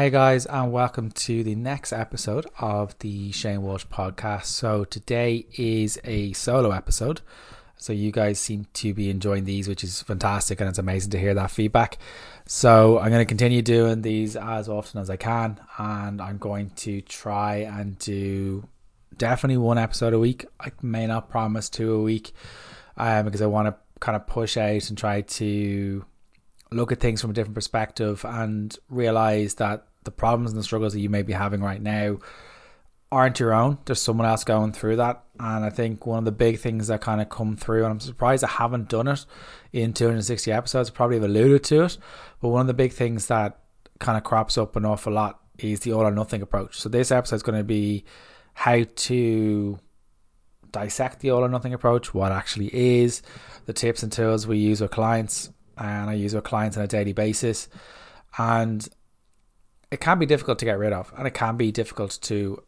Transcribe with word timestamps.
Hey 0.00 0.08
guys, 0.08 0.46
and 0.46 0.72
welcome 0.72 1.10
to 1.10 1.44
the 1.44 1.54
next 1.54 1.92
episode 1.92 2.46
of 2.58 2.98
the 3.00 3.32
Shane 3.32 3.60
Walsh 3.60 3.84
podcast. 3.84 4.46
So, 4.46 4.84
today 4.84 5.44
is 5.58 6.00
a 6.04 6.32
solo 6.32 6.70
episode. 6.70 7.20
So, 7.76 7.92
you 7.92 8.10
guys 8.10 8.38
seem 8.38 8.66
to 8.72 8.94
be 8.94 9.10
enjoying 9.10 9.44
these, 9.44 9.68
which 9.68 9.84
is 9.84 10.00
fantastic, 10.00 10.58
and 10.58 10.70
it's 10.70 10.78
amazing 10.78 11.10
to 11.10 11.18
hear 11.18 11.34
that 11.34 11.50
feedback. 11.50 11.98
So, 12.46 12.98
I'm 12.98 13.10
going 13.10 13.20
to 13.20 13.28
continue 13.28 13.60
doing 13.60 14.00
these 14.00 14.36
as 14.36 14.70
often 14.70 15.02
as 15.02 15.10
I 15.10 15.16
can, 15.16 15.60
and 15.76 16.22
I'm 16.22 16.38
going 16.38 16.70
to 16.76 17.02
try 17.02 17.56
and 17.56 17.98
do 17.98 18.66
definitely 19.18 19.58
one 19.58 19.76
episode 19.76 20.14
a 20.14 20.18
week. 20.18 20.46
I 20.58 20.72
may 20.80 21.06
not 21.06 21.28
promise 21.28 21.68
two 21.68 21.92
a 21.92 22.00
week 22.00 22.32
um, 22.96 23.26
because 23.26 23.42
I 23.42 23.46
want 23.48 23.68
to 23.68 23.74
kind 24.00 24.16
of 24.16 24.26
push 24.26 24.56
out 24.56 24.88
and 24.88 24.96
try 24.96 25.20
to 25.20 26.06
look 26.72 26.90
at 26.90 27.00
things 27.00 27.20
from 27.20 27.32
a 27.32 27.34
different 27.34 27.54
perspective 27.54 28.24
and 28.24 28.78
realize 28.88 29.56
that 29.56 29.88
the 30.10 30.16
problems 30.16 30.50
and 30.50 30.58
the 30.58 30.64
struggles 30.64 30.92
that 30.92 31.00
you 31.00 31.08
may 31.08 31.22
be 31.22 31.32
having 31.32 31.60
right 31.60 31.80
now 31.80 32.18
aren't 33.12 33.40
your 33.40 33.52
own. 33.52 33.78
There's 33.84 34.00
someone 34.00 34.28
else 34.28 34.44
going 34.44 34.72
through 34.72 34.96
that. 34.96 35.24
And 35.38 35.64
I 35.64 35.70
think 35.70 36.06
one 36.06 36.18
of 36.18 36.24
the 36.24 36.32
big 36.32 36.58
things 36.58 36.86
that 36.88 37.00
kind 37.00 37.20
of 37.20 37.28
come 37.28 37.56
through, 37.56 37.84
and 37.84 37.92
I'm 37.92 38.00
surprised 38.00 38.44
I 38.44 38.48
haven't 38.48 38.88
done 38.88 39.08
it 39.08 39.24
in 39.72 39.92
260 39.92 40.52
episodes, 40.52 40.90
probably 40.90 41.16
have 41.16 41.24
alluded 41.24 41.64
to 41.64 41.84
it. 41.84 41.98
But 42.40 42.50
one 42.50 42.60
of 42.60 42.66
the 42.66 42.74
big 42.74 42.92
things 42.92 43.26
that 43.26 43.58
kind 43.98 44.16
of 44.16 44.24
crops 44.24 44.56
up 44.56 44.76
an 44.76 44.84
awful 44.84 45.12
lot 45.12 45.40
is 45.58 45.80
the 45.80 45.92
all 45.92 46.02
or 46.02 46.10
nothing 46.12 46.42
approach. 46.42 46.78
So 46.78 46.88
this 46.88 47.10
episode 47.10 47.36
is 47.36 47.42
going 47.42 47.58
to 47.58 47.64
be 47.64 48.04
how 48.54 48.84
to 48.84 49.78
dissect 50.70 51.20
the 51.20 51.30
all 51.30 51.44
or 51.44 51.48
nothing 51.48 51.74
approach, 51.74 52.14
what 52.14 52.32
actually 52.32 52.70
is, 52.72 53.22
the 53.66 53.72
tips 53.72 54.02
and 54.02 54.12
tools 54.12 54.46
we 54.46 54.58
use 54.58 54.80
with 54.80 54.92
clients, 54.92 55.50
and 55.76 56.10
I 56.10 56.14
use 56.14 56.34
with 56.34 56.44
clients 56.44 56.76
on 56.76 56.84
a 56.84 56.88
daily 56.88 57.12
basis. 57.12 57.68
And 58.38 58.88
it 59.90 60.00
can 60.00 60.18
be 60.18 60.26
difficult 60.26 60.58
to 60.60 60.64
get 60.64 60.78
rid 60.78 60.92
of 60.92 61.12
and 61.16 61.26
it 61.26 61.34
can 61.34 61.56
be 61.56 61.72
difficult 61.72 62.18
to 62.22 62.62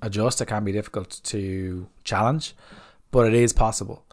adjust 0.00 0.40
it 0.40 0.46
can 0.46 0.64
be 0.64 0.72
difficult 0.72 1.20
to 1.22 1.88
challenge 2.04 2.54
but 3.10 3.26
it 3.26 3.34
is 3.34 3.52
possible. 3.52 4.04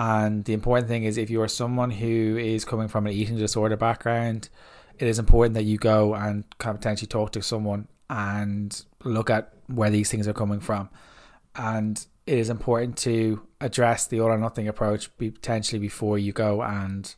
And 0.00 0.44
the 0.44 0.54
important 0.54 0.88
thing 0.88 1.04
is 1.04 1.18
if 1.18 1.28
you 1.28 1.42
are 1.42 1.48
someone 1.48 1.90
who 1.90 2.36
is 2.38 2.64
coming 2.64 2.88
from 2.88 3.06
an 3.06 3.12
eating 3.12 3.36
disorder 3.36 3.76
background 3.76 4.48
it 4.98 5.06
is 5.06 5.18
important 5.18 5.54
that 5.54 5.64
you 5.64 5.78
go 5.78 6.14
and 6.14 6.44
kind 6.58 6.74
of 6.74 6.80
potentially 6.80 7.06
talk 7.06 7.32
to 7.32 7.42
someone 7.42 7.88
and 8.10 8.84
look 9.04 9.30
at 9.30 9.52
where 9.66 9.90
these 9.90 10.10
things 10.10 10.26
are 10.26 10.32
coming 10.32 10.60
from. 10.60 10.88
And 11.54 12.04
it 12.26 12.38
is 12.38 12.50
important 12.50 12.96
to 12.98 13.42
address 13.60 14.06
the 14.06 14.20
all 14.20 14.28
or 14.28 14.38
nothing 14.38 14.68
approach 14.68 15.16
potentially 15.18 15.78
before 15.78 16.18
you 16.18 16.32
go 16.32 16.62
and 16.62 17.14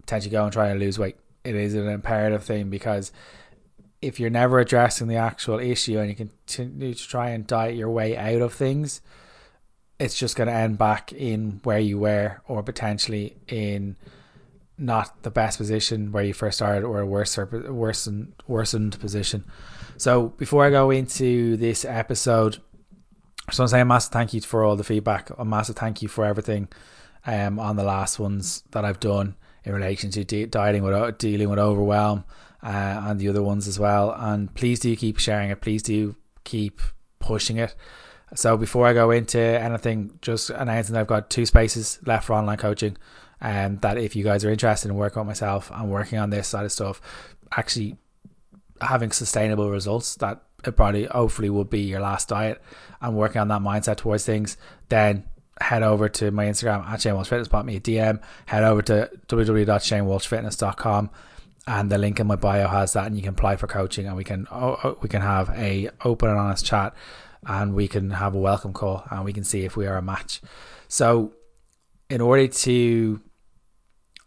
potentially 0.00 0.32
go 0.32 0.44
and 0.44 0.52
try 0.52 0.68
and 0.68 0.80
lose 0.80 0.98
weight. 0.98 1.16
It 1.44 1.54
is 1.54 1.74
an 1.74 1.88
imperative 1.88 2.44
thing 2.44 2.70
because 2.70 3.12
if 4.06 4.20
you're 4.20 4.30
never 4.30 4.60
addressing 4.60 5.08
the 5.08 5.16
actual 5.16 5.58
issue 5.58 5.98
and 5.98 6.08
you 6.08 6.14
continue 6.14 6.94
to 6.94 7.08
try 7.08 7.30
and 7.30 7.44
diet 7.46 7.74
your 7.74 7.90
way 7.90 8.16
out 8.16 8.40
of 8.40 8.52
things, 8.52 9.00
it's 9.98 10.16
just 10.16 10.36
going 10.36 10.46
to 10.46 10.54
end 10.54 10.78
back 10.78 11.12
in 11.12 11.60
where 11.64 11.80
you 11.80 11.98
were 11.98 12.40
or 12.46 12.62
potentially 12.62 13.36
in 13.48 13.96
not 14.78 15.22
the 15.24 15.30
best 15.30 15.58
position 15.58 16.12
where 16.12 16.22
you 16.22 16.32
first 16.32 16.58
started 16.58 16.84
or 16.84 17.00
a 17.00 17.06
worse 17.06 17.36
worsened 17.36 18.32
worsened 18.46 19.00
position. 19.00 19.44
So 19.96 20.28
before 20.28 20.64
I 20.64 20.70
go 20.70 20.90
into 20.90 21.56
this 21.56 21.84
episode, 21.84 22.56
I 23.48 23.50
just 23.50 23.58
want 23.58 23.70
to 23.70 23.74
say 23.74 23.80
a 23.80 23.84
massive 23.84 24.12
thank 24.12 24.34
you 24.34 24.40
for 24.40 24.62
all 24.62 24.76
the 24.76 24.84
feedback. 24.84 25.30
A 25.36 25.44
massive 25.44 25.76
thank 25.76 26.00
you 26.00 26.08
for 26.08 26.24
everything 26.24 26.68
um, 27.26 27.58
on 27.58 27.74
the 27.74 27.84
last 27.84 28.20
ones 28.20 28.62
that 28.70 28.84
I've 28.84 29.00
done 29.00 29.34
in 29.64 29.72
relation 29.72 30.10
to 30.12 30.22
de- 30.22 30.46
dieting 30.46 30.84
with 30.84 31.18
dealing 31.18 31.48
with 31.48 31.58
overwhelm 31.58 32.24
uh, 32.66 33.04
and 33.06 33.20
the 33.20 33.28
other 33.28 33.42
ones 33.42 33.68
as 33.68 33.78
well. 33.78 34.12
And 34.18 34.52
please 34.54 34.80
do 34.80 34.94
keep 34.96 35.18
sharing 35.18 35.50
it. 35.50 35.60
Please 35.60 35.84
do 35.84 36.16
keep 36.42 36.80
pushing 37.20 37.58
it. 37.58 37.76
So 38.34 38.56
before 38.56 38.88
I 38.88 38.92
go 38.92 39.12
into 39.12 39.38
anything, 39.38 40.18
just 40.20 40.50
announcing 40.50 40.96
I've 40.96 41.06
got 41.06 41.30
two 41.30 41.46
spaces 41.46 42.00
left 42.04 42.26
for 42.26 42.32
online 42.32 42.56
coaching. 42.56 42.96
And 43.40 43.74
um, 43.74 43.80
that 43.82 43.98
if 43.98 44.16
you 44.16 44.24
guys 44.24 44.44
are 44.44 44.50
interested 44.50 44.88
in 44.88 44.96
working 44.96 45.20
with 45.20 45.28
myself 45.28 45.70
and 45.72 45.90
working 45.90 46.18
on 46.18 46.30
this 46.30 46.48
side 46.48 46.64
of 46.64 46.72
stuff, 46.72 47.00
actually 47.52 47.96
having 48.80 49.12
sustainable 49.12 49.70
results, 49.70 50.16
that 50.16 50.42
it 50.64 50.74
probably 50.74 51.04
hopefully 51.04 51.50
will 51.50 51.64
be 51.64 51.82
your 51.82 52.00
last 52.00 52.28
diet 52.28 52.60
and 53.00 53.14
working 53.16 53.40
on 53.40 53.46
that 53.48 53.60
mindset 53.60 53.98
towards 53.98 54.24
things, 54.24 54.56
then 54.88 55.22
head 55.60 55.84
over 55.84 56.08
to 56.08 56.32
my 56.32 56.46
Instagram 56.46 56.84
at 56.86 57.00
Shane 57.00 57.14
Walsh 57.14 57.28
Fitness, 57.28 57.46
pop 57.46 57.64
me 57.64 57.76
a 57.76 57.80
DM, 57.80 58.20
head 58.46 58.64
over 58.64 58.82
to 58.82 59.10
www.shanewalshfitness.com 59.28 61.10
and 61.66 61.90
the 61.90 61.98
link 61.98 62.20
in 62.20 62.26
my 62.26 62.36
bio 62.36 62.68
has 62.68 62.92
that 62.92 63.06
and 63.06 63.16
you 63.16 63.22
can 63.22 63.34
apply 63.34 63.56
for 63.56 63.66
coaching 63.66 64.06
and 64.06 64.16
we 64.16 64.24
can 64.24 64.46
oh, 64.50 64.78
oh, 64.84 64.98
we 65.00 65.08
can 65.08 65.22
have 65.22 65.50
a 65.50 65.90
open 66.04 66.28
and 66.28 66.38
honest 66.38 66.64
chat 66.64 66.94
and 67.46 67.74
we 67.74 67.88
can 67.88 68.10
have 68.10 68.34
a 68.34 68.38
welcome 68.38 68.72
call 68.72 69.04
and 69.10 69.24
we 69.24 69.32
can 69.32 69.44
see 69.44 69.64
if 69.64 69.76
we 69.76 69.86
are 69.86 69.96
a 69.96 70.02
match. 70.02 70.40
So 70.88 71.32
in 72.08 72.20
order 72.20 72.46
to 72.46 73.20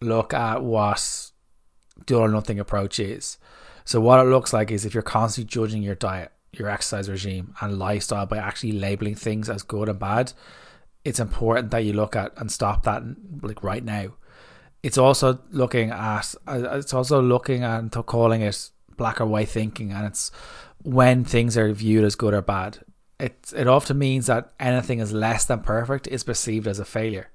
look 0.01 0.33
at 0.33 0.63
what 0.63 1.31
the 2.07 2.15
or 2.15 2.29
nothing 2.29 2.59
approach 2.59 2.99
is 2.99 3.37
so 3.83 3.99
what 3.99 4.19
it 4.19 4.29
looks 4.29 4.53
like 4.53 4.71
is 4.71 4.85
if 4.85 4.93
you're 4.93 5.03
constantly 5.03 5.49
judging 5.49 5.83
your 5.83 5.95
diet 5.95 6.31
your 6.53 6.69
exercise 6.69 7.09
regime 7.09 7.53
and 7.61 7.77
lifestyle 7.77 8.25
by 8.25 8.37
actually 8.37 8.71
labeling 8.71 9.15
things 9.15 9.49
as 9.49 9.61
good 9.61 9.89
and 9.89 9.99
bad 9.99 10.31
it's 11.03 11.19
important 11.19 11.71
that 11.71 11.83
you 11.83 11.93
look 11.93 12.15
at 12.15 12.31
and 12.37 12.51
stop 12.51 12.83
that 12.83 13.03
like 13.41 13.63
right 13.63 13.83
now 13.83 14.07
it's 14.83 14.97
also 14.97 15.39
looking 15.51 15.91
at 15.91 16.35
uh, 16.47 16.77
it's 16.77 16.93
also 16.93 17.21
looking 17.21 17.63
at 17.63 17.91
calling 18.05 18.41
it 18.41 18.69
black 18.97 19.21
or 19.21 19.25
white 19.25 19.49
thinking 19.49 19.91
and 19.91 20.05
it's 20.05 20.31
when 20.83 21.23
things 21.23 21.57
are 21.57 21.71
viewed 21.73 22.05
as 22.05 22.15
good 22.15 22.33
or 22.33 22.41
bad. 22.41 22.79
It 23.19 23.53
it 23.55 23.67
often 23.67 23.97
means 23.97 24.27
that 24.27 24.53
anything 24.59 24.99
is 24.99 25.11
less 25.11 25.45
than 25.45 25.61
perfect 25.61 26.07
is 26.07 26.23
perceived 26.23 26.67
as 26.67 26.79
a 26.79 26.85
failure. 26.85 27.29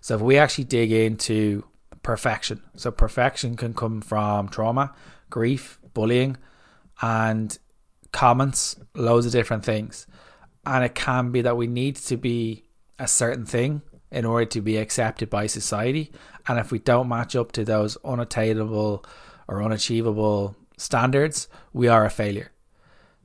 So 0.00 0.14
if 0.14 0.20
we 0.20 0.38
actually 0.38 0.64
dig 0.64 0.92
into 0.92 1.64
perfection 2.02 2.62
so 2.76 2.92
perfection 2.92 3.56
can 3.56 3.74
come 3.74 4.00
from 4.00 4.48
trauma 4.48 4.94
grief 5.28 5.80
bullying 5.92 6.36
and 7.02 7.58
comments 8.12 8.76
loads 8.94 9.26
of 9.26 9.32
different 9.32 9.64
things. 9.64 10.06
And 10.64 10.84
it 10.84 10.94
can 10.94 11.32
be 11.32 11.42
that 11.42 11.56
we 11.56 11.66
need 11.66 11.96
to 11.96 12.16
be 12.16 12.64
a 12.98 13.06
certain 13.06 13.44
thing 13.44 13.82
in 14.10 14.24
order 14.24 14.46
to 14.46 14.60
be 14.60 14.76
accepted 14.76 15.30
by 15.30 15.46
society. 15.46 16.12
And 16.48 16.58
if 16.58 16.70
we 16.70 16.78
don't 16.78 17.08
match 17.08 17.34
up 17.34 17.52
to 17.52 17.64
those 17.64 17.96
unattainable 18.04 19.04
or 19.48 19.62
unachievable 19.62 20.56
standards, 20.76 21.48
we 21.72 21.88
are 21.88 22.04
a 22.04 22.10
failure. 22.10 22.52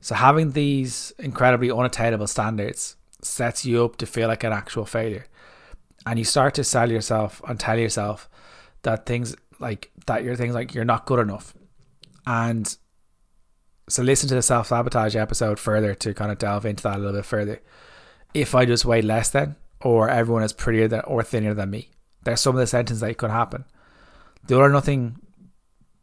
So 0.00 0.14
having 0.14 0.52
these 0.52 1.12
incredibly 1.18 1.70
unattainable 1.70 2.26
standards 2.26 2.96
sets 3.22 3.64
you 3.64 3.84
up 3.84 3.96
to 3.96 4.06
feel 4.06 4.28
like 4.28 4.44
an 4.44 4.52
actual 4.52 4.84
failure. 4.84 5.26
And 6.04 6.18
you 6.18 6.24
start 6.24 6.54
to 6.54 6.64
sell 6.64 6.90
yourself 6.90 7.40
and 7.46 7.58
tell 7.58 7.78
yourself 7.78 8.28
that 8.82 9.06
things 9.06 9.36
like 9.60 9.92
that 10.06 10.24
you're 10.24 10.34
things 10.34 10.54
like 10.54 10.74
you're 10.74 10.84
not 10.84 11.06
good 11.06 11.20
enough. 11.20 11.54
And 12.26 12.76
so 13.88 14.02
listen 14.02 14.28
to 14.28 14.34
the 14.34 14.42
self 14.42 14.68
sabotage 14.68 15.14
episode 15.14 15.58
further 15.58 15.94
to 15.94 16.14
kind 16.14 16.32
of 16.32 16.38
delve 16.38 16.66
into 16.66 16.82
that 16.82 16.96
a 16.96 16.98
little 16.98 17.14
bit 17.14 17.24
further. 17.24 17.60
If 18.34 18.54
I 18.54 18.64
just 18.64 18.84
weigh 18.84 19.02
less 19.02 19.30
then, 19.30 19.56
or 19.82 20.08
everyone 20.08 20.42
is 20.42 20.52
prettier 20.52 20.88
than 20.88 21.00
or 21.00 21.22
thinner 21.22 21.54
than 21.54 21.70
me. 21.70 21.90
There's 22.24 22.40
some 22.40 22.54
of 22.54 22.60
the 22.60 22.66
sentences 22.66 23.00
that 23.00 23.18
could 23.18 23.30
happen. 23.30 23.64
The 24.46 24.56
all 24.56 24.62
or 24.62 24.68
nothing 24.68 25.16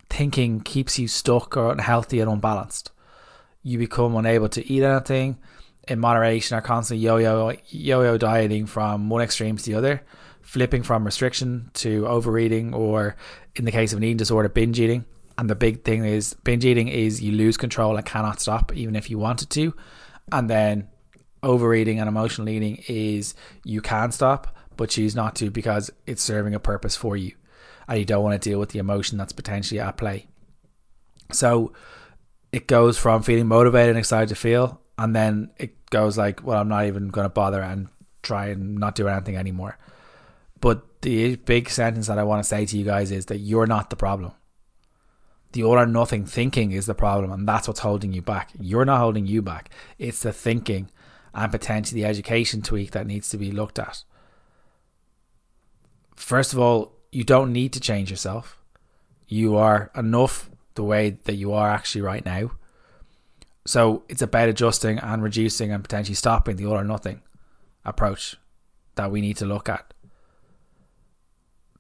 thinking 0.10 0.62
keeps 0.62 0.98
you 0.98 1.08
stuck 1.08 1.56
or 1.56 1.72
unhealthy 1.72 2.20
and 2.20 2.30
unbalanced. 2.30 2.92
You 3.62 3.78
become 3.78 4.16
unable 4.16 4.50
to 4.50 4.72
eat 4.72 4.84
anything 4.84 5.38
in 5.88 6.00
moderation 6.00 6.58
or 6.58 6.62
constantly 6.62 7.06
yo-yo 7.06 7.54
yo-yo 7.68 8.18
dieting 8.18 8.66
from 8.66 9.10
one 9.10 9.22
extreme 9.22 9.58
to 9.58 9.64
the 9.64 9.76
other, 9.76 10.04
flipping 10.42 10.84
from 10.84 11.06
restriction 11.06 11.70
to 11.74 12.08
overeating 12.08 12.74
or 12.74 13.16
in 13.56 13.66
the 13.66 13.72
case 13.72 13.92
of 13.92 13.98
an 13.98 14.04
eating 14.04 14.18
disorder 14.18 14.50
binge 14.50 14.80
eating. 14.80 15.06
And 15.38 15.50
the 15.50 15.56
big 15.56 15.84
thing 15.84 16.04
is 16.04 16.34
binge 16.44 16.66
eating 16.66 16.90
is 16.90 17.22
you 17.22 17.32
lose 17.32 17.58
control 17.58 17.96
and 17.96 18.06
cannot 18.06 18.42
stop 18.42 18.74
even 18.76 18.96
if 18.96 19.10
you 19.10 19.18
wanted 19.18 19.50
to. 19.52 19.74
And 20.32 20.50
then 20.50 20.90
overeating 21.44 22.00
and 22.00 22.08
emotional 22.08 22.50
eating 22.50 22.84
is 22.88 23.34
you 23.64 23.82
can 23.82 24.12
stop 24.12 24.56
but 24.78 24.90
choose 24.90 25.16
not 25.16 25.36
to 25.36 25.52
because 25.52 25.92
it's 26.06 26.22
serving 26.22 26.54
a 26.54 26.60
purpose 26.60 26.96
for 26.96 27.18
you 27.18 27.34
and 27.90 27.98
you 27.98 28.06
don't 28.06 28.24
want 28.24 28.40
to 28.40 28.50
deal 28.50 28.60
with 28.60 28.70
the 28.70 28.80
emotion 28.80 29.18
that's 29.18 29.34
potentially 29.34 29.80
at 29.80 29.98
play. 29.98 30.28
So 31.32 31.74
it 32.52 32.68
goes 32.68 32.98
from 32.98 33.24
feeling 33.24 33.48
motivated 33.48 33.90
and 33.90 34.00
excited 34.00 34.30
to 34.30 34.36
feel, 34.36 34.82
and 34.98 35.16
then 35.16 35.52
it 35.58 35.90
goes 35.90 36.18
like, 36.18 36.46
well, 36.46 36.62
I'm 36.62 36.70
not 36.70 36.86
even 36.86 37.10
going 37.10 37.26
to 37.26 37.30
bother 37.30 37.62
and 37.62 37.88
try 38.22 38.48
and 38.48 38.78
not 38.78 38.96
do 38.96 39.08
anything 39.08 39.38
anymore. 39.38 39.78
But 40.62 41.02
the 41.02 41.36
big 41.38 41.70
sentence 41.70 42.08
that 42.08 42.20
I 42.20 42.24
want 42.24 42.44
to 42.44 42.48
say 42.48 42.66
to 42.66 42.78
you 42.78 42.86
guys 42.86 43.12
is 43.12 43.28
that 43.28 43.38
you're 43.38 43.68
not 43.68 43.90
the 43.90 43.96
problem. 43.96 44.34
The 45.52 45.64
all 45.64 45.80
or 45.80 45.88
nothing 45.88 46.26
thinking 46.26 46.72
is 46.72 46.86
the 46.86 46.94
problem, 46.94 47.32
and 47.32 47.48
that's 47.48 47.68
what's 47.68 47.80
holding 47.80 48.14
you 48.14 48.22
back. 48.22 48.52
You're 48.60 48.86
not 48.86 49.00
holding 49.00 49.26
you 49.26 49.42
back. 49.42 49.72
It's 49.98 50.22
the 50.22 50.32
thinking 50.32 50.92
and 51.34 51.52
potentially 51.52 52.02
the 52.02 52.08
education 52.08 52.62
tweak 52.62 52.92
that 52.92 53.08
needs 53.08 53.30
to 53.30 53.38
be 53.38 53.52
looked 53.52 53.80
at. 53.80 54.04
First 56.16 56.54
of 56.54 56.60
all, 56.60 56.94
you 57.12 57.24
don't 57.24 57.54
need 57.54 57.74
to 57.74 57.80
change 57.80 58.12
yourself. 58.12 58.60
You 59.28 59.56
are 59.56 59.92
enough 59.96 60.50
the 60.76 60.84
way 60.84 61.18
that 61.24 61.36
you 61.36 61.54
are 61.54 61.70
actually 61.70 62.02
right 62.02 62.26
now. 62.26 62.52
So 63.66 64.04
it's 64.10 64.22
about 64.22 64.50
adjusting 64.50 65.00
and 65.00 65.22
reducing 65.22 65.72
and 65.72 65.84
potentially 65.84 66.16
stopping 66.16 66.56
the 66.56 66.66
all 66.66 66.78
or 66.78 66.84
nothing 66.84 67.22
approach 67.86 68.36
that 68.96 69.12
we 69.12 69.22
need 69.22 69.38
to 69.38 69.46
look 69.46 69.70
at. 69.70 69.94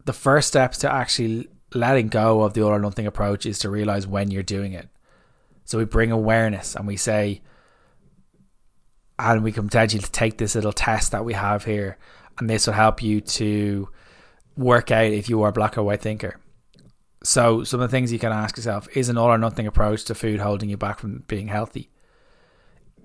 The 0.05 0.13
first 0.13 0.47
steps 0.47 0.77
to 0.79 0.91
actually 0.91 1.49
letting 1.73 2.07
go 2.07 2.41
of 2.41 2.53
the 2.53 2.61
all 2.61 2.71
or 2.71 2.79
nothing 2.79 3.05
approach 3.05 3.45
is 3.45 3.59
to 3.59 3.69
realize 3.69 4.07
when 4.07 4.31
you're 4.31 4.43
doing 4.43 4.73
it. 4.73 4.89
So 5.65 5.77
we 5.77 5.85
bring 5.85 6.11
awareness 6.11 6.75
and 6.75 6.87
we 6.87 6.97
say, 6.97 7.41
and 9.19 9.43
we 9.43 9.51
can 9.51 9.65
potentially 9.65 10.01
take 10.01 10.37
this 10.37 10.55
little 10.55 10.71
test 10.71 11.11
that 11.11 11.25
we 11.25 11.33
have 11.33 11.65
here, 11.65 11.97
and 12.39 12.49
this 12.49 12.65
will 12.65 12.73
help 12.73 13.03
you 13.03 13.19
to 13.19 13.89
work 14.55 14.91
out 14.91 15.11
if 15.11 15.29
you 15.29 15.41
are 15.41 15.49
a 15.49 15.53
black 15.53 15.77
or 15.77 15.83
white 15.83 16.01
thinker. 16.01 16.39
So, 17.21 17.65
some 17.65 17.81
of 17.81 17.91
the 17.91 17.95
things 17.95 18.13
you 18.13 18.19
can 18.19 18.31
ask 18.31 18.55
yourself 18.55 18.87
is 18.95 19.09
an 19.09 19.17
all 19.17 19.27
or 19.27 19.37
nothing 19.37 19.67
approach 19.67 20.05
to 20.05 20.15
food 20.15 20.39
holding 20.39 20.69
you 20.69 20.77
back 20.77 20.99
from 20.99 21.25
being 21.27 21.49
healthy? 21.49 21.89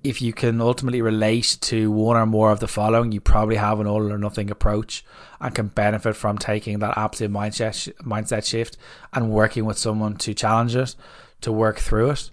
If 0.04 0.22
you 0.22 0.32
can 0.32 0.60
ultimately 0.60 1.02
relate 1.02 1.56
to 1.62 1.90
one 1.90 2.16
or 2.16 2.26
more 2.26 2.52
of 2.52 2.60
the 2.60 2.68
following, 2.68 3.10
you 3.10 3.20
probably 3.20 3.56
have 3.56 3.80
an 3.80 3.88
all 3.88 4.12
or 4.12 4.18
nothing 4.18 4.50
approach 4.50 5.04
and 5.40 5.52
can 5.52 5.68
benefit 5.68 6.14
from 6.14 6.38
taking 6.38 6.78
that 6.78 6.96
absolute 6.96 7.32
mindset 7.32 7.92
mindset 8.02 8.46
shift 8.46 8.76
and 9.12 9.30
working 9.30 9.64
with 9.64 9.78
someone 9.78 10.16
to 10.18 10.32
challenge 10.32 10.76
it, 10.76 10.94
to 11.40 11.50
work 11.50 11.78
through 11.80 12.10
it 12.10 12.30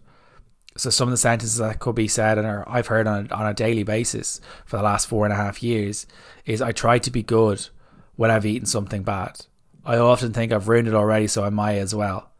so 0.77 0.89
some 0.89 1.07
of 1.07 1.11
the 1.11 1.17
sentences 1.17 1.57
that 1.57 1.79
could 1.79 1.95
be 1.95 2.07
said 2.07 2.37
and 2.37 2.47
are, 2.47 2.67
I've 2.67 2.87
heard 2.87 3.07
on, 3.07 3.29
on 3.31 3.45
a 3.45 3.53
daily 3.53 3.83
basis 3.83 4.39
for 4.65 4.77
the 4.77 4.83
last 4.83 5.07
four 5.07 5.25
and 5.25 5.33
a 5.33 5.37
half 5.37 5.61
years 5.61 6.07
is 6.45 6.61
I 6.61 6.71
try 6.71 6.97
to 6.99 7.11
be 7.11 7.23
good 7.23 7.67
when 8.15 8.31
I've 8.31 8.45
eaten 8.45 8.65
something 8.65 9.03
bad. 9.03 9.45
I 9.85 9.97
often 9.97 10.31
think 10.31 10.51
I've 10.51 10.67
ruined 10.67 10.87
it 10.87 10.93
already, 10.93 11.27
so 11.27 11.43
I 11.43 11.49
might 11.49 11.77
as 11.77 11.93
well. 11.93 12.31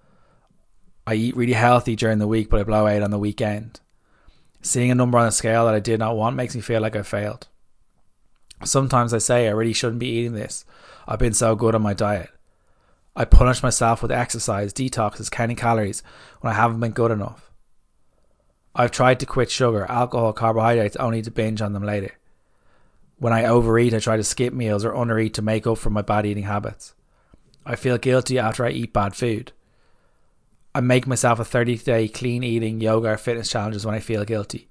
I 1.05 1.15
eat 1.15 1.35
really 1.35 1.53
healthy 1.53 1.95
during 1.95 2.19
the 2.19 2.27
week, 2.27 2.49
but 2.49 2.59
I 2.59 2.63
blow 2.63 2.87
out 2.87 3.01
on 3.01 3.11
the 3.11 3.17
weekend. 3.17 3.79
Seeing 4.61 4.91
a 4.91 4.95
number 4.95 5.17
on 5.17 5.27
a 5.27 5.31
scale 5.31 5.65
that 5.65 5.73
I 5.73 5.79
did 5.79 5.99
not 5.99 6.15
want 6.15 6.35
makes 6.35 6.55
me 6.55 6.61
feel 6.61 6.81
like 6.81 6.95
I 6.95 7.01
failed. 7.01 7.47
Sometimes 8.63 9.13
I 9.13 9.17
say 9.17 9.47
I 9.47 9.51
really 9.51 9.73
shouldn't 9.73 9.99
be 9.99 10.07
eating 10.07 10.33
this. 10.33 10.65
I've 11.07 11.19
been 11.19 11.33
so 11.33 11.55
good 11.55 11.73
on 11.73 11.81
my 11.81 11.95
diet. 11.95 12.29
I 13.15 13.25
punish 13.25 13.63
myself 13.63 14.01
with 14.01 14.11
exercise, 14.11 14.71
detoxes, 14.71 15.31
counting 15.31 15.57
calories 15.57 16.03
when 16.39 16.53
I 16.53 16.55
haven't 16.55 16.79
been 16.79 16.91
good 16.91 17.11
enough. 17.11 17.50
I've 18.73 18.91
tried 18.91 19.19
to 19.19 19.25
quit 19.25 19.51
sugar, 19.51 19.85
alcohol, 19.89 20.33
carbohydrates 20.33 20.95
only 20.95 21.21
to 21.23 21.31
binge 21.31 21.61
on 21.61 21.73
them 21.73 21.83
later. 21.83 22.17
When 23.17 23.33
I 23.33 23.45
overeat, 23.45 23.93
I 23.93 23.99
try 23.99 24.17
to 24.17 24.23
skip 24.23 24.53
meals 24.53 24.85
or 24.85 24.93
undereat 24.93 25.33
to 25.33 25.41
make 25.41 25.67
up 25.67 25.77
for 25.77 25.89
my 25.89 26.01
bad 26.01 26.25
eating 26.25 26.43
habits. 26.43 26.95
I 27.65 27.75
feel 27.75 27.97
guilty 27.97 28.39
after 28.39 28.65
I 28.65 28.71
eat 28.71 28.93
bad 28.93 29.15
food. 29.15 29.51
I 30.73 30.79
make 30.79 31.05
myself 31.05 31.39
a 31.39 31.45
30 31.45 31.77
day 31.77 32.07
clean 32.07 32.43
eating, 32.43 32.79
yoga, 32.81 33.09
or 33.09 33.17
fitness 33.17 33.49
challenges 33.49 33.85
when 33.85 33.93
I 33.93 33.99
feel 33.99 34.23
guilty. 34.23 34.69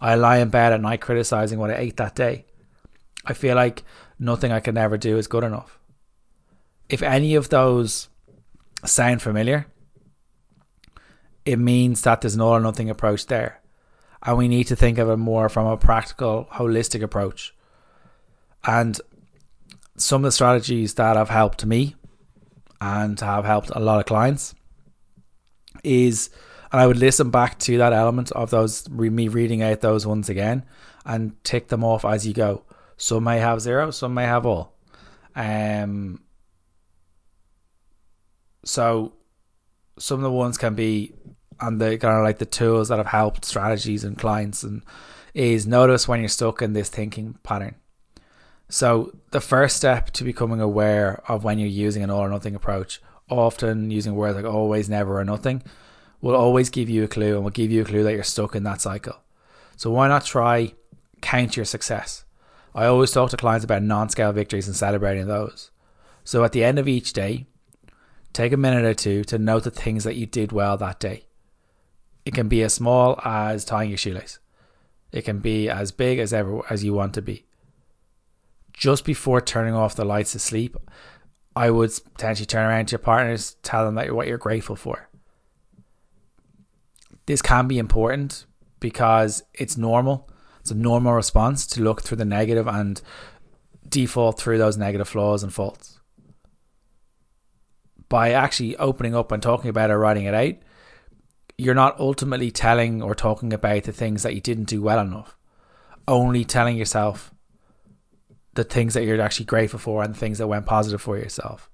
I 0.00 0.14
lie 0.14 0.38
in 0.38 0.48
bed 0.48 0.72
at 0.72 0.80
night 0.80 1.00
criticizing 1.00 1.58
what 1.58 1.70
I 1.70 1.76
ate 1.76 1.96
that 1.98 2.14
day. 2.14 2.46
I 3.24 3.34
feel 3.34 3.54
like 3.54 3.84
nothing 4.18 4.50
I 4.50 4.60
can 4.60 4.76
ever 4.76 4.96
do 4.96 5.18
is 5.18 5.26
good 5.26 5.44
enough. 5.44 5.78
If 6.88 7.02
any 7.02 7.34
of 7.34 7.50
those 7.50 8.08
sound 8.84 9.20
familiar, 9.20 9.66
it 11.46 11.58
means 11.60 12.02
that 12.02 12.20
there's 12.20 12.34
an 12.34 12.40
all 12.40 12.56
or 12.56 12.60
nothing 12.60 12.90
approach 12.90 13.26
there. 13.26 13.62
And 14.22 14.36
we 14.36 14.48
need 14.48 14.64
to 14.64 14.76
think 14.76 14.98
of 14.98 15.08
it 15.08 15.16
more 15.16 15.48
from 15.48 15.66
a 15.66 15.76
practical, 15.76 16.48
holistic 16.52 17.02
approach. 17.02 17.54
And 18.64 19.00
some 19.96 20.22
of 20.22 20.28
the 20.28 20.32
strategies 20.32 20.94
that 20.94 21.16
have 21.16 21.30
helped 21.30 21.64
me 21.64 21.94
and 22.80 23.18
have 23.20 23.44
helped 23.44 23.70
a 23.70 23.78
lot 23.78 24.00
of 24.00 24.06
clients 24.06 24.56
is, 25.84 26.30
and 26.72 26.80
I 26.80 26.86
would 26.88 26.98
listen 26.98 27.30
back 27.30 27.60
to 27.60 27.78
that 27.78 27.92
element 27.92 28.32
of 28.32 28.50
those, 28.50 28.88
me 28.90 29.28
reading 29.28 29.62
out 29.62 29.80
those 29.80 30.04
ones 30.04 30.28
again 30.28 30.64
and 31.04 31.42
tick 31.44 31.68
them 31.68 31.84
off 31.84 32.04
as 32.04 32.26
you 32.26 32.34
go. 32.34 32.64
Some 32.96 33.24
may 33.24 33.38
have 33.38 33.60
zero, 33.60 33.92
some 33.92 34.14
may 34.14 34.24
have 34.24 34.44
all. 34.44 34.74
Um, 35.36 36.22
so 38.64 39.12
some 39.98 40.18
of 40.18 40.22
the 40.22 40.32
ones 40.32 40.58
can 40.58 40.74
be 40.74 41.14
and 41.60 41.80
the 41.80 41.98
kind 41.98 42.16
of 42.16 42.22
like 42.22 42.38
the 42.38 42.46
tools 42.46 42.88
that 42.88 42.98
have 42.98 43.06
helped 43.06 43.44
strategies 43.44 44.04
and 44.04 44.18
clients 44.18 44.62
and 44.62 44.82
is 45.34 45.66
notice 45.66 46.08
when 46.08 46.20
you're 46.20 46.28
stuck 46.28 46.62
in 46.62 46.72
this 46.72 46.88
thinking 46.88 47.38
pattern. 47.42 47.74
So 48.68 49.12
the 49.30 49.40
first 49.40 49.76
step 49.76 50.10
to 50.12 50.24
becoming 50.24 50.60
aware 50.60 51.22
of 51.28 51.44
when 51.44 51.58
you're 51.58 51.68
using 51.68 52.02
an 52.02 52.10
all 52.10 52.20
or 52.20 52.28
nothing 52.28 52.54
approach, 52.54 53.00
often 53.28 53.90
using 53.90 54.14
words 54.14 54.36
like 54.36 54.44
always, 54.44 54.88
never, 54.88 55.20
or 55.20 55.24
nothing, 55.24 55.62
will 56.20 56.34
always 56.34 56.70
give 56.70 56.88
you 56.88 57.04
a 57.04 57.08
clue 57.08 57.34
and 57.34 57.44
will 57.44 57.50
give 57.50 57.70
you 57.70 57.82
a 57.82 57.84
clue 57.84 58.02
that 58.02 58.14
you're 58.14 58.22
stuck 58.22 58.56
in 58.56 58.64
that 58.64 58.80
cycle. 58.80 59.16
So 59.76 59.90
why 59.90 60.08
not 60.08 60.24
try 60.24 60.72
count 61.20 61.56
your 61.56 61.66
success? 61.66 62.24
I 62.74 62.86
always 62.86 63.10
talk 63.10 63.30
to 63.30 63.36
clients 63.36 63.64
about 63.64 63.82
non-scale 63.82 64.32
victories 64.32 64.66
and 64.66 64.76
celebrating 64.76 65.26
those. 65.26 65.70
So 66.24 66.42
at 66.44 66.52
the 66.52 66.64
end 66.64 66.78
of 66.78 66.88
each 66.88 67.12
day, 67.12 67.46
take 68.32 68.52
a 68.52 68.56
minute 68.56 68.84
or 68.84 68.94
two 68.94 69.22
to 69.24 69.38
note 69.38 69.64
the 69.64 69.70
things 69.70 70.04
that 70.04 70.16
you 70.16 70.26
did 70.26 70.50
well 70.50 70.76
that 70.78 70.98
day. 70.98 71.25
It 72.26 72.34
can 72.34 72.48
be 72.48 72.62
as 72.64 72.74
small 72.74 73.20
as 73.24 73.64
tying 73.64 73.88
your 73.88 73.98
shoelace. 73.98 74.40
It 75.12 75.22
can 75.22 75.38
be 75.38 75.70
as 75.70 75.92
big 75.92 76.18
as 76.18 76.32
ever 76.32 76.60
as 76.68 76.82
you 76.82 76.92
want 76.92 77.14
to 77.14 77.22
be. 77.22 77.46
Just 78.72 79.04
before 79.04 79.40
turning 79.40 79.74
off 79.74 79.94
the 79.94 80.04
lights 80.04 80.32
to 80.32 80.40
sleep, 80.40 80.76
I 81.54 81.70
would 81.70 81.92
potentially 82.14 82.44
turn 82.44 82.66
around 82.66 82.86
to 82.88 82.92
your 82.92 82.98
partners, 82.98 83.56
tell 83.62 83.86
them 83.86 83.94
that 83.94 84.06
you're 84.06 84.14
what 84.14 84.26
you're 84.26 84.38
grateful 84.38 84.74
for. 84.74 85.08
This 87.26 87.40
can 87.40 87.68
be 87.68 87.78
important 87.78 88.44
because 88.80 89.44
it's 89.54 89.76
normal. 89.76 90.28
It's 90.60 90.72
a 90.72 90.74
normal 90.74 91.12
response 91.12 91.64
to 91.68 91.80
look 91.80 92.02
through 92.02 92.18
the 92.18 92.24
negative 92.24 92.66
and 92.66 93.00
default 93.88 94.40
through 94.40 94.58
those 94.58 94.76
negative 94.76 95.08
flaws 95.08 95.44
and 95.44 95.54
faults. 95.54 96.00
By 98.08 98.32
actually 98.32 98.76
opening 98.76 99.14
up 99.14 99.30
and 99.30 99.40
talking 99.40 99.70
about 99.70 99.90
it, 99.90 99.92
or 99.92 99.98
writing 99.98 100.24
it 100.24 100.34
out, 100.34 100.56
you're 101.58 101.74
not 101.74 101.98
ultimately 101.98 102.50
telling 102.50 103.02
or 103.02 103.14
talking 103.14 103.52
about 103.52 103.84
the 103.84 103.92
things 103.92 104.22
that 104.22 104.34
you 104.34 104.40
didn't 104.40 104.64
do 104.64 104.82
well 104.82 105.00
enough. 105.00 105.36
Only 106.06 106.44
telling 106.44 106.76
yourself 106.76 107.32
the 108.54 108.64
things 108.64 108.94
that 108.94 109.04
you're 109.04 109.20
actually 109.20 109.46
grateful 109.46 109.78
for 109.78 110.02
and 110.02 110.16
things 110.16 110.38
that 110.38 110.46
went 110.46 110.66
positive 110.66 111.00
for 111.00 111.16
yourself. 111.16 111.70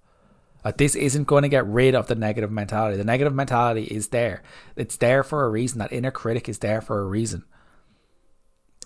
Like 0.65 0.77
this 0.77 0.95
isn't 0.95 1.27
going 1.27 1.43
to 1.43 1.49
get 1.49 1.67
rid 1.67 1.95
of 1.95 2.07
the 2.07 2.15
negative 2.15 2.51
mentality. 2.51 2.97
The 2.97 3.05
negative 3.05 3.35
mentality 3.35 3.85
is 3.85 4.09
there. 4.09 4.43
It's 4.77 4.97
there 4.97 5.25
for 5.25 5.45
a 5.45 5.51
reason. 5.51 5.81
That 5.81 5.93
inner 5.93 6.13
critic 6.13 6.49
is 6.49 6.59
there 6.59 6.81
for 6.81 7.01
a 7.01 7.07
reason. 7.07 7.45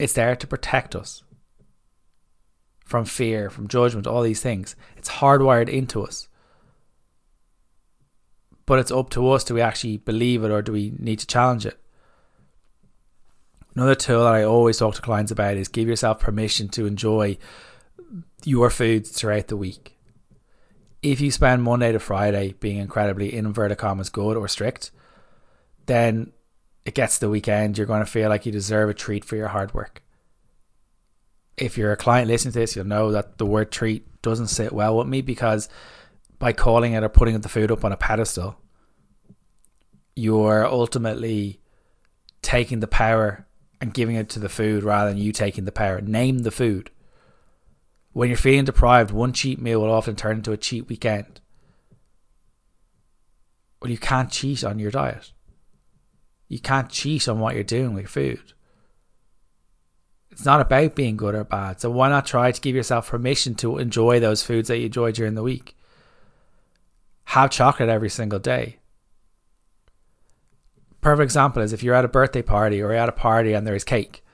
It's 0.00 0.14
there 0.14 0.36
to 0.36 0.46
protect 0.46 0.96
us 0.96 1.22
from 2.84 3.04
fear, 3.04 3.50
from 3.50 3.68
judgment, 3.68 4.06
all 4.06 4.22
these 4.22 4.42
things. 4.42 4.76
It's 4.96 5.08
hardwired 5.08 5.68
into 5.68 6.02
us 6.02 6.28
but 8.66 8.80
it's 8.80 8.90
up 8.90 9.08
to 9.10 9.30
us 9.30 9.44
do 9.44 9.54
we 9.54 9.60
actually 9.60 9.96
believe 9.98 10.44
it 10.44 10.50
or 10.50 10.60
do 10.60 10.72
we 10.72 10.92
need 10.98 11.20
to 11.20 11.26
challenge 11.26 11.64
it? 11.64 11.78
Another 13.74 13.94
tool 13.94 14.24
that 14.24 14.34
i 14.34 14.42
always 14.42 14.78
talk 14.78 14.94
to 14.94 15.02
clients 15.02 15.30
about 15.30 15.56
is 15.56 15.68
give 15.68 15.88
yourself 15.88 16.20
permission 16.20 16.68
to 16.68 16.86
enjoy 16.86 17.38
your 18.44 18.70
foods 18.70 19.10
throughout 19.10 19.48
the 19.48 19.56
week. 19.56 19.96
If 21.02 21.20
you 21.20 21.30
spend 21.30 21.62
monday 21.62 21.92
to 21.92 22.00
friday 22.00 22.54
being 22.58 22.78
incredibly 22.78 23.32
in 23.32 23.46
inverted 23.46 23.78
commas 23.78 24.10
good 24.10 24.36
or 24.36 24.48
strict 24.48 24.90
then 25.86 26.32
it 26.84 26.94
gets 26.94 27.18
the 27.18 27.30
weekend 27.30 27.78
you're 27.78 27.86
going 27.86 28.04
to 28.04 28.10
feel 28.10 28.28
like 28.28 28.46
you 28.46 28.52
deserve 28.52 28.90
a 28.90 28.94
treat 28.94 29.24
for 29.24 29.36
your 29.36 29.48
hard 29.48 29.72
work. 29.74 30.02
If 31.56 31.78
you're 31.78 31.92
a 31.92 31.96
client 31.96 32.28
listening 32.28 32.52
to 32.52 32.58
this 32.58 32.74
you'll 32.74 32.86
know 32.86 33.12
that 33.12 33.38
the 33.38 33.46
word 33.46 33.70
treat 33.70 34.20
doesn't 34.22 34.48
sit 34.48 34.72
well 34.72 34.96
with 34.96 35.06
me 35.06 35.20
because 35.20 35.68
by 36.38 36.52
calling 36.52 36.92
it 36.92 37.02
or 37.02 37.08
putting 37.08 37.40
the 37.40 37.48
food 37.48 37.70
up 37.70 37.84
on 37.84 37.92
a 37.92 37.96
pedestal, 37.96 38.56
you're 40.14 40.66
ultimately 40.66 41.60
taking 42.42 42.80
the 42.80 42.86
power 42.86 43.46
and 43.80 43.92
giving 43.92 44.16
it 44.16 44.28
to 44.30 44.38
the 44.38 44.48
food 44.48 44.82
rather 44.82 45.10
than 45.10 45.18
you 45.18 45.32
taking 45.32 45.64
the 45.64 45.72
power. 45.72 46.00
Name 46.00 46.38
the 46.40 46.50
food. 46.50 46.90
When 48.12 48.28
you're 48.28 48.38
feeling 48.38 48.64
deprived, 48.64 49.10
one 49.10 49.32
cheat 49.32 49.60
meal 49.60 49.80
will 49.80 49.92
often 49.92 50.16
turn 50.16 50.38
into 50.38 50.52
a 50.52 50.56
cheat 50.56 50.88
weekend. 50.88 51.40
Well, 53.80 53.90
you 53.90 53.98
can't 53.98 54.30
cheat 54.30 54.64
on 54.64 54.78
your 54.78 54.90
diet. 54.90 55.32
You 56.48 56.58
can't 56.58 56.88
cheat 56.88 57.28
on 57.28 57.40
what 57.40 57.54
you're 57.54 57.64
doing 57.64 57.92
with 57.92 58.08
food. 58.08 58.52
It's 60.30 60.44
not 60.44 60.60
about 60.60 60.94
being 60.94 61.16
good 61.16 61.34
or 61.34 61.44
bad. 61.44 61.80
So 61.80 61.90
why 61.90 62.08
not 62.08 62.26
try 62.26 62.52
to 62.52 62.60
give 62.60 62.74
yourself 62.74 63.08
permission 63.08 63.54
to 63.56 63.78
enjoy 63.78 64.20
those 64.20 64.42
foods 64.42 64.68
that 64.68 64.78
you 64.78 64.86
enjoy 64.86 65.12
during 65.12 65.34
the 65.34 65.42
week? 65.42 65.76
Have 67.26 67.50
chocolate 67.50 67.88
every 67.88 68.08
single 68.08 68.38
day. 68.38 68.78
Perfect 71.00 71.24
example 71.24 71.62
is 71.62 71.72
if 71.72 71.82
you're 71.82 71.94
at 71.94 72.04
a 72.04 72.08
birthday 72.08 72.42
party 72.42 72.80
or 72.80 72.90
you're 72.90 72.94
at 72.94 73.08
a 73.08 73.12
party 73.12 73.52
and 73.52 73.66
there 73.66 73.74
is 73.74 73.84
cake. 73.84 74.24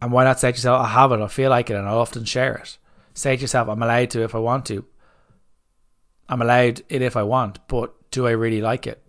And 0.00 0.12
why 0.12 0.24
not 0.24 0.38
say 0.38 0.50
to 0.50 0.56
yourself, 0.56 0.84
I 0.84 0.88
have 0.88 1.12
it, 1.12 1.20
I 1.20 1.28
feel 1.28 1.50
like 1.50 1.70
it, 1.70 1.76
and 1.76 1.88
I'll 1.88 1.98
often 1.98 2.24
share 2.24 2.54
it. 2.56 2.78
Say 3.14 3.36
to 3.36 3.42
yourself, 3.42 3.68
I'm 3.68 3.82
allowed 3.82 4.10
to 4.10 4.22
if 4.22 4.34
I 4.34 4.38
want 4.38 4.66
to. 4.66 4.84
I'm 6.28 6.42
allowed 6.42 6.82
it 6.88 7.02
if 7.02 7.16
I 7.16 7.22
want, 7.22 7.66
but 7.68 7.94
do 8.10 8.26
I 8.26 8.32
really 8.32 8.60
like 8.60 8.86
it? 8.86 9.06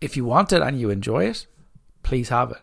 If 0.00 0.16
you 0.16 0.24
want 0.24 0.52
it 0.52 0.60
and 0.60 0.78
you 0.78 0.90
enjoy 0.90 1.26
it, 1.26 1.46
please 2.02 2.28
have 2.28 2.50
it. 2.50 2.60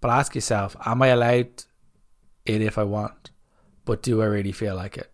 But 0.00 0.10
ask 0.10 0.34
yourself, 0.34 0.76
am 0.84 1.02
I 1.02 1.08
allowed 1.08 1.64
it 2.44 2.60
if 2.60 2.78
I 2.78 2.84
want? 2.84 3.31
But 3.84 4.02
do 4.02 4.22
I 4.22 4.26
really 4.26 4.52
feel 4.52 4.76
like 4.76 4.96
it? 4.96 5.10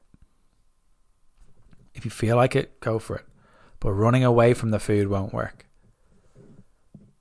If 1.95 2.05
you 2.05 2.11
feel 2.11 2.37
like 2.37 2.55
it, 2.55 2.81
go 2.81 2.99
for 2.99 3.17
it. 3.17 3.25
But 3.81 3.93
running 3.93 4.25
away 4.25 4.55
from 4.55 4.71
the 4.71 4.79
food 4.79 5.09
won't 5.09 5.33
work. 5.33 5.67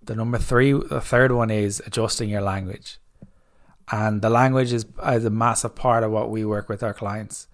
The 0.04 0.16
number 0.16 0.38
three, 0.38 0.72
the 0.72 1.01
third 1.01 1.32
one 1.32 1.51
is 1.51 1.82
adjusting 1.86 2.30
your 2.30 2.42
language. 2.42 2.98
And 3.92 4.22
the 4.22 4.30
language 4.30 4.74
is, 4.74 4.86
is 5.08 5.25
a 5.25 5.30
massive 5.30 5.75
part 5.75 6.04
of 6.04 6.12
what 6.12 6.30
we 6.30 6.44
work 6.46 6.70
with 6.70 6.84
our 6.84 6.94
clients 6.94 7.48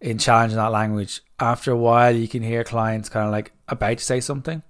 in 0.00 0.18
challenging 0.18 0.56
that 0.56 0.72
language. 0.72 1.22
After 1.40 1.72
a 1.72 1.76
while, 1.76 2.14
you 2.14 2.28
can 2.28 2.42
hear 2.42 2.64
clients 2.64 3.08
kind 3.08 3.26
of 3.26 3.32
like 3.32 3.52
about 3.68 3.98
to 3.98 4.04
say 4.04 4.20
something, 4.20 4.62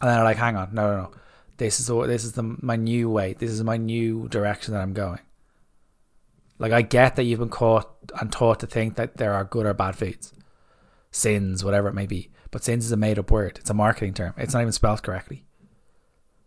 and 0.00 0.08
then 0.08 0.16
they're 0.16 0.24
like, 0.24 0.36
"Hang 0.36 0.56
on, 0.56 0.74
no, 0.74 0.90
no, 0.90 1.02
no, 1.02 1.10
this 1.56 1.80
is 1.80 1.86
this 1.86 2.24
is 2.24 2.32
the 2.32 2.42
my 2.42 2.76
new 2.76 3.10
way. 3.10 3.34
This 3.34 3.50
is 3.50 3.62
my 3.64 3.76
new 3.76 4.28
direction 4.28 4.74
that 4.74 4.82
I'm 4.82 4.92
going." 4.92 5.20
Like 6.60 6.72
I 6.72 6.82
get 6.82 7.16
that 7.16 7.24
you've 7.24 7.40
been 7.40 7.48
caught 7.48 7.90
and 8.20 8.30
taught 8.30 8.60
to 8.60 8.66
think 8.66 8.96
that 8.96 9.16
there 9.16 9.32
are 9.32 9.44
good 9.44 9.64
or 9.64 9.72
bad 9.72 9.96
foods, 9.96 10.34
sins, 11.10 11.64
whatever 11.64 11.88
it 11.88 11.94
may 11.94 12.06
be. 12.06 12.30
But 12.50 12.62
sins 12.62 12.84
is 12.84 12.92
a 12.92 12.98
made 12.98 13.18
up 13.18 13.30
word. 13.30 13.56
It's 13.58 13.70
a 13.70 13.74
marketing 13.74 14.12
term. 14.12 14.34
It's 14.36 14.52
not 14.52 14.60
even 14.60 14.72
spelled 14.72 15.02
correctly. 15.02 15.46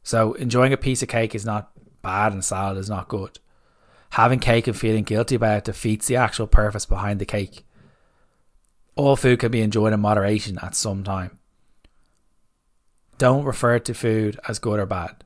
So 0.03 0.33
enjoying 0.33 0.71
a 0.71 0.77
piece 0.77 1.01
of 1.01 1.09
cake 1.09 1.33
is 1.33 1.45
not 1.45 1.71
bad 2.03 2.31
and 2.31 2.45
salad 2.45 2.77
is 2.77 2.89
not 2.89 3.07
good. 3.07 3.39
Having 4.11 4.41
cake 4.41 4.67
and 4.67 4.77
feeling 4.77 5.03
guilty 5.03 5.33
about 5.33 5.57
it 5.57 5.63
defeats 5.63 6.05
the 6.05 6.17
actual 6.17 6.45
purpose 6.45 6.85
behind 6.85 7.19
the 7.19 7.25
cake. 7.25 7.65
All 8.95 9.15
food 9.15 9.39
can 9.39 9.51
be 9.51 9.61
enjoyed 9.61 9.93
in 9.93 9.99
moderation 9.99 10.59
at 10.61 10.75
some 10.75 11.03
time. 11.03 11.39
Don't 13.17 13.45
refer 13.45 13.79
to 13.79 13.93
food 13.95 14.39
as 14.47 14.59
good 14.59 14.79
or 14.79 14.85
bad. 14.85 15.23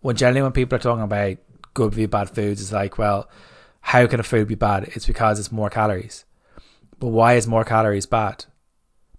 When 0.00 0.16
generally 0.16 0.42
when 0.42 0.52
people 0.52 0.76
are 0.76 0.80
talking 0.80 1.04
about 1.04 1.38
good 1.74 1.94
v 1.94 2.06
bad 2.06 2.30
foods, 2.30 2.60
is 2.60 2.72
like, 2.72 2.98
well, 2.98 3.28
how 3.80 4.06
can 4.06 4.20
a 4.20 4.24
food 4.24 4.48
be 4.48 4.54
bad? 4.54 4.84
It's 4.94 5.06
because 5.06 5.38
it's 5.38 5.52
more 5.52 5.70
calories. 5.70 6.24
But 6.98 7.08
why 7.08 7.34
is 7.34 7.46
more 7.46 7.64
calories 7.64 8.06
bad? 8.06 8.44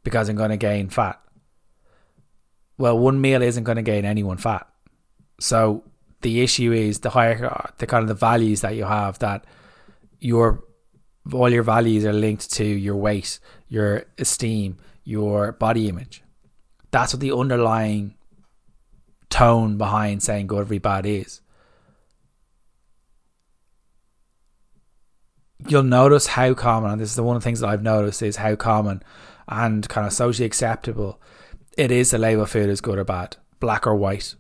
Because 0.03 0.29
I'm 0.29 0.35
going 0.35 0.51
to 0.51 0.57
gain 0.57 0.89
fat. 0.89 1.19
Well, 2.77 2.97
one 2.97 3.21
meal 3.21 3.41
isn't 3.41 3.63
going 3.63 3.77
to 3.77 3.81
gain 3.81 4.05
anyone 4.05 4.37
fat. 4.37 4.67
So 5.39 5.83
the 6.21 6.41
issue 6.41 6.71
is 6.71 6.99
the 6.99 7.09
higher, 7.09 7.71
the 7.77 7.87
kind 7.87 8.03
of 8.03 8.07
the 8.07 8.13
values 8.13 8.61
that 8.61 8.75
you 8.75 8.85
have 8.85 9.19
that 9.19 9.45
your 10.19 10.63
all 11.33 11.49
your 11.49 11.63
values 11.63 12.05
are 12.05 12.13
linked 12.13 12.51
to 12.53 12.65
your 12.65 12.95
weight, 12.95 13.39
your 13.67 14.05
esteem, 14.17 14.77
your 15.03 15.51
body 15.53 15.87
image. 15.87 16.23
That's 16.89 17.13
what 17.13 17.19
the 17.19 17.35
underlying 17.35 18.15
tone 19.29 19.77
behind 19.77 20.23
saying 20.23 20.47
good 20.47 20.67
v 20.67 20.79
bad 20.79 21.05
is. 21.05 21.41
You'll 25.67 25.83
notice 25.83 26.27
how 26.27 26.53
common, 26.53 26.91
and 26.91 27.01
this 27.01 27.09
is 27.09 27.15
the 27.15 27.23
one 27.23 27.35
of 27.35 27.41
the 27.41 27.45
things 27.45 27.59
that 27.59 27.69
I've 27.69 27.83
noticed 27.83 28.21
is 28.21 28.37
how 28.37 28.55
common 28.55 29.03
and 29.47 29.87
kind 29.87 30.07
of 30.07 30.13
socially 30.13 30.45
acceptable 30.45 31.21
it 31.77 31.91
is 31.91 32.09
to 32.09 32.17
label 32.17 32.45
food 32.45 32.69
as 32.69 32.81
good 32.81 32.97
or 32.97 33.03
bad, 33.03 33.37
black 33.59 33.85
or 33.85 33.95
white. 33.95 34.35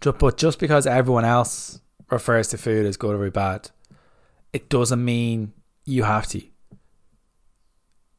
But 0.00 0.36
just 0.36 0.58
because 0.58 0.86
everyone 0.86 1.24
else 1.24 1.80
refers 2.10 2.48
to 2.48 2.58
food 2.58 2.86
as 2.86 2.96
good 2.96 3.14
or 3.14 3.30
bad, 3.30 3.70
it 4.52 4.68
doesn't 4.68 5.04
mean 5.04 5.52
you 5.84 6.04
have 6.04 6.26
to. 6.28 6.42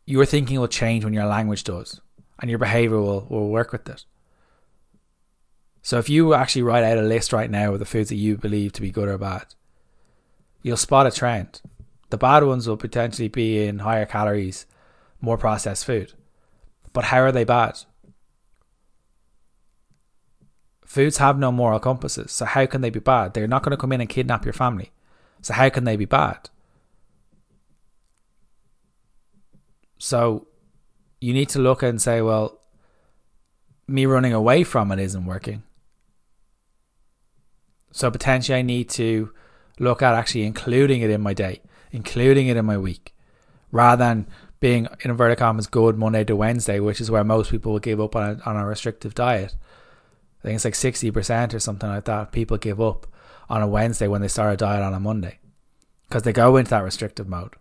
Your 0.05 0.25
thinking 0.25 0.59
will 0.59 0.67
change 0.67 1.03
when 1.03 1.13
your 1.13 1.25
language 1.25 1.63
does, 1.63 2.01
and 2.39 2.49
your 2.49 2.59
behavior 2.59 2.99
will, 2.99 3.25
will 3.29 3.49
work 3.49 3.71
with 3.71 3.87
it. 3.87 4.05
So 5.81 5.99
if 5.99 6.09
you 6.09 6.33
actually 6.33 6.63
write 6.63 6.83
out 6.83 6.97
a 6.97 7.03
list 7.03 7.31
right 7.31 7.49
now 7.49 7.73
of 7.73 7.79
the 7.79 7.85
foods 7.85 8.09
that 8.09 8.15
you 8.15 8.37
believe 8.37 8.73
to 8.73 8.81
be 8.81 8.91
good 8.91 9.07
or 9.07 9.17
bad, 9.17 9.45
you'll 10.65 10.75
spot 10.75 11.05
a 11.05 11.11
trend. 11.11 11.61
The 12.09 12.17
bad 12.17 12.43
ones 12.43 12.67
will 12.67 12.75
potentially 12.75 13.27
be 13.27 13.67
in 13.67 13.79
higher 13.79 14.07
calories, 14.07 14.65
more 15.21 15.37
processed 15.37 15.85
food. 15.85 16.13
But 16.91 17.05
how 17.05 17.19
are 17.19 17.31
they 17.31 17.43
bad? 17.43 17.81
Foods 20.83 21.17
have 21.17 21.37
no 21.37 21.51
moral 21.51 21.79
compasses, 21.79 22.31
so 22.31 22.45
how 22.45 22.65
can 22.65 22.81
they 22.81 22.89
be 22.89 22.99
bad? 22.99 23.35
They're 23.35 23.45
not 23.45 23.61
going 23.61 23.71
to 23.71 23.77
come 23.77 23.91
in 23.91 24.01
and 24.01 24.09
kidnap 24.09 24.43
your 24.43 24.53
family. 24.53 24.91
So 25.43 25.53
how 25.53 25.69
can 25.69 25.83
they 25.83 25.97
be 25.97 26.05
bad? 26.05 26.49
So 29.99 30.47
you 31.21 31.31
need 31.31 31.49
to 31.49 31.59
look 31.59 31.83
and 31.83 32.01
say, 32.01 32.23
well, 32.23 32.59
me 33.87 34.07
running 34.07 34.33
away 34.33 34.63
from 34.63 34.91
it 34.91 34.97
isn't 34.97 35.25
working. 35.25 35.61
So 37.91 38.09
potentially 38.09 38.57
I 38.57 38.63
need 38.63 38.89
to 38.91 39.31
look 39.79 40.01
at 40.01 40.15
actually 40.15 40.45
including 40.45 41.01
it 41.01 41.09
in 41.09 41.21
my 41.21 41.33
day, 41.33 41.61
including 41.91 42.47
it 42.47 42.57
in 42.57 42.65
my 42.65 42.77
week, 42.77 43.13
rather 43.71 44.03
than 44.03 44.27
being 44.59 44.87
in 45.03 45.11
inverted 45.11 45.37
commas 45.37 45.67
good 45.67 45.97
Monday 45.97 46.23
to 46.23 46.35
Wednesday, 46.35 46.79
which 46.79 47.01
is 47.01 47.11
where 47.11 47.23
most 47.23 47.51
people 47.51 47.73
will 47.73 47.79
give 47.79 47.99
up 47.99 48.15
on 48.15 48.41
a, 48.41 48.49
on 48.49 48.55
a 48.55 48.65
restrictive 48.65 49.13
diet. 49.13 49.55
I 50.39 50.47
think 50.47 50.55
it's 50.55 50.65
like 50.65 50.73
60% 50.73 51.53
or 51.53 51.59
something 51.59 51.89
like 51.89 52.05
that. 52.05 52.31
People 52.31 52.57
give 52.57 52.79
up 52.79 53.07
on 53.49 53.61
a 53.61 53.67
Wednesday 53.67 54.07
when 54.07 54.21
they 54.21 54.27
start 54.27 54.53
a 54.53 54.57
diet 54.57 54.83
on 54.83 54.93
a 54.93 54.99
Monday 54.99 55.39
because 56.07 56.23
they 56.23 56.33
go 56.33 56.57
into 56.57 56.69
that 56.69 56.83
restrictive 56.83 57.27
mode. 57.27 57.55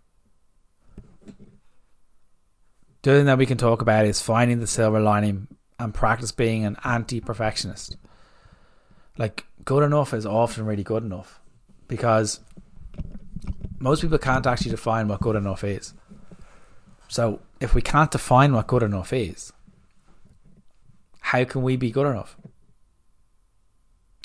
The 3.01 3.11
other 3.11 3.19
thing 3.19 3.25
that 3.27 3.37
we 3.37 3.45
can 3.45 3.57
talk 3.57 3.81
about 3.81 4.05
is 4.05 4.21
finding 4.21 4.59
the 4.59 4.67
silver 4.67 4.99
lining 4.99 5.47
and 5.77 5.93
practice 5.93 6.31
being 6.31 6.65
an 6.65 6.77
anti 6.83 7.19
perfectionist. 7.19 7.97
Like, 9.17 9.45
good 9.63 9.83
enough 9.83 10.13
is 10.13 10.25
often 10.25 10.65
really 10.65 10.83
good 10.83 11.03
enough 11.03 11.39
because 11.87 12.39
most 13.79 14.01
people 14.01 14.17
can't 14.17 14.47
actually 14.47 14.71
define 14.71 15.07
what 15.07 15.21
good 15.21 15.35
enough 15.35 15.63
is. 15.63 15.93
So, 17.07 17.41
if 17.59 17.75
we 17.75 17.81
can't 17.81 18.11
define 18.11 18.53
what 18.53 18.67
good 18.67 18.83
enough 18.83 19.13
is, 19.13 19.53
how 21.19 21.43
can 21.43 21.61
we 21.61 21.75
be 21.75 21.91
good 21.91 22.07
enough? 22.07 22.37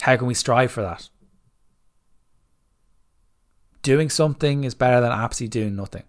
How 0.00 0.16
can 0.16 0.26
we 0.26 0.34
strive 0.34 0.72
for 0.72 0.82
that? 0.82 1.08
Doing 3.82 4.10
something 4.10 4.64
is 4.64 4.74
better 4.74 5.00
than 5.00 5.12
absolutely 5.12 5.60
doing 5.60 5.76
nothing. 5.76 6.04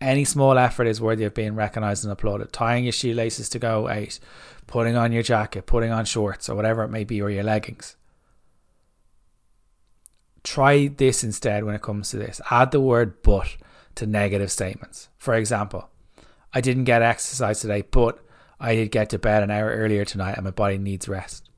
Any 0.00 0.24
small 0.24 0.58
effort 0.58 0.86
is 0.86 1.00
worthy 1.00 1.24
of 1.24 1.34
being 1.34 1.54
recognized 1.54 2.04
and 2.04 2.12
applauded. 2.12 2.52
Tying 2.52 2.84
your 2.84 2.92
shoelaces 2.92 3.48
to 3.50 3.58
go 3.58 3.88
out, 3.88 4.18
putting 4.66 4.96
on 4.96 5.12
your 5.12 5.22
jacket, 5.22 5.66
putting 5.66 5.92
on 5.92 6.04
shorts, 6.04 6.48
or 6.48 6.56
whatever 6.56 6.82
it 6.82 6.88
may 6.88 7.04
be, 7.04 7.22
or 7.22 7.30
your 7.30 7.44
leggings. 7.44 7.96
Try 10.44 10.88
this 10.88 11.22
instead 11.22 11.64
when 11.64 11.74
it 11.74 11.82
comes 11.82 12.10
to 12.10 12.16
this. 12.16 12.40
Add 12.50 12.70
the 12.70 12.80
word 12.80 13.22
but 13.22 13.56
to 13.96 14.06
negative 14.06 14.50
statements. 14.50 15.08
For 15.18 15.34
example, 15.34 15.88
I 16.52 16.60
didn't 16.60 16.84
get 16.84 17.02
exercise 17.02 17.60
today, 17.60 17.82
but 17.82 18.18
I 18.58 18.74
did 18.74 18.90
get 18.90 19.10
to 19.10 19.18
bed 19.18 19.42
an 19.42 19.50
hour 19.50 19.70
earlier 19.70 20.04
tonight 20.04 20.34
and 20.36 20.44
my 20.44 20.50
body 20.50 20.78
needs 20.78 21.08
rest. 21.08 21.48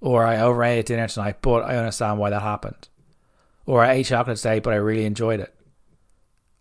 Or 0.00 0.24
I 0.24 0.40
overate 0.40 0.78
at 0.78 0.86
dinner 0.86 1.08
tonight, 1.08 1.42
but 1.42 1.64
I 1.64 1.76
understand 1.76 2.18
why 2.18 2.30
that 2.30 2.42
happened. 2.42 2.88
Or 3.66 3.84
I 3.84 3.92
ate 3.92 4.06
chocolate 4.06 4.36
today, 4.36 4.60
but 4.60 4.72
I 4.72 4.76
really 4.76 5.04
enjoyed 5.04 5.40
it. 5.40 5.54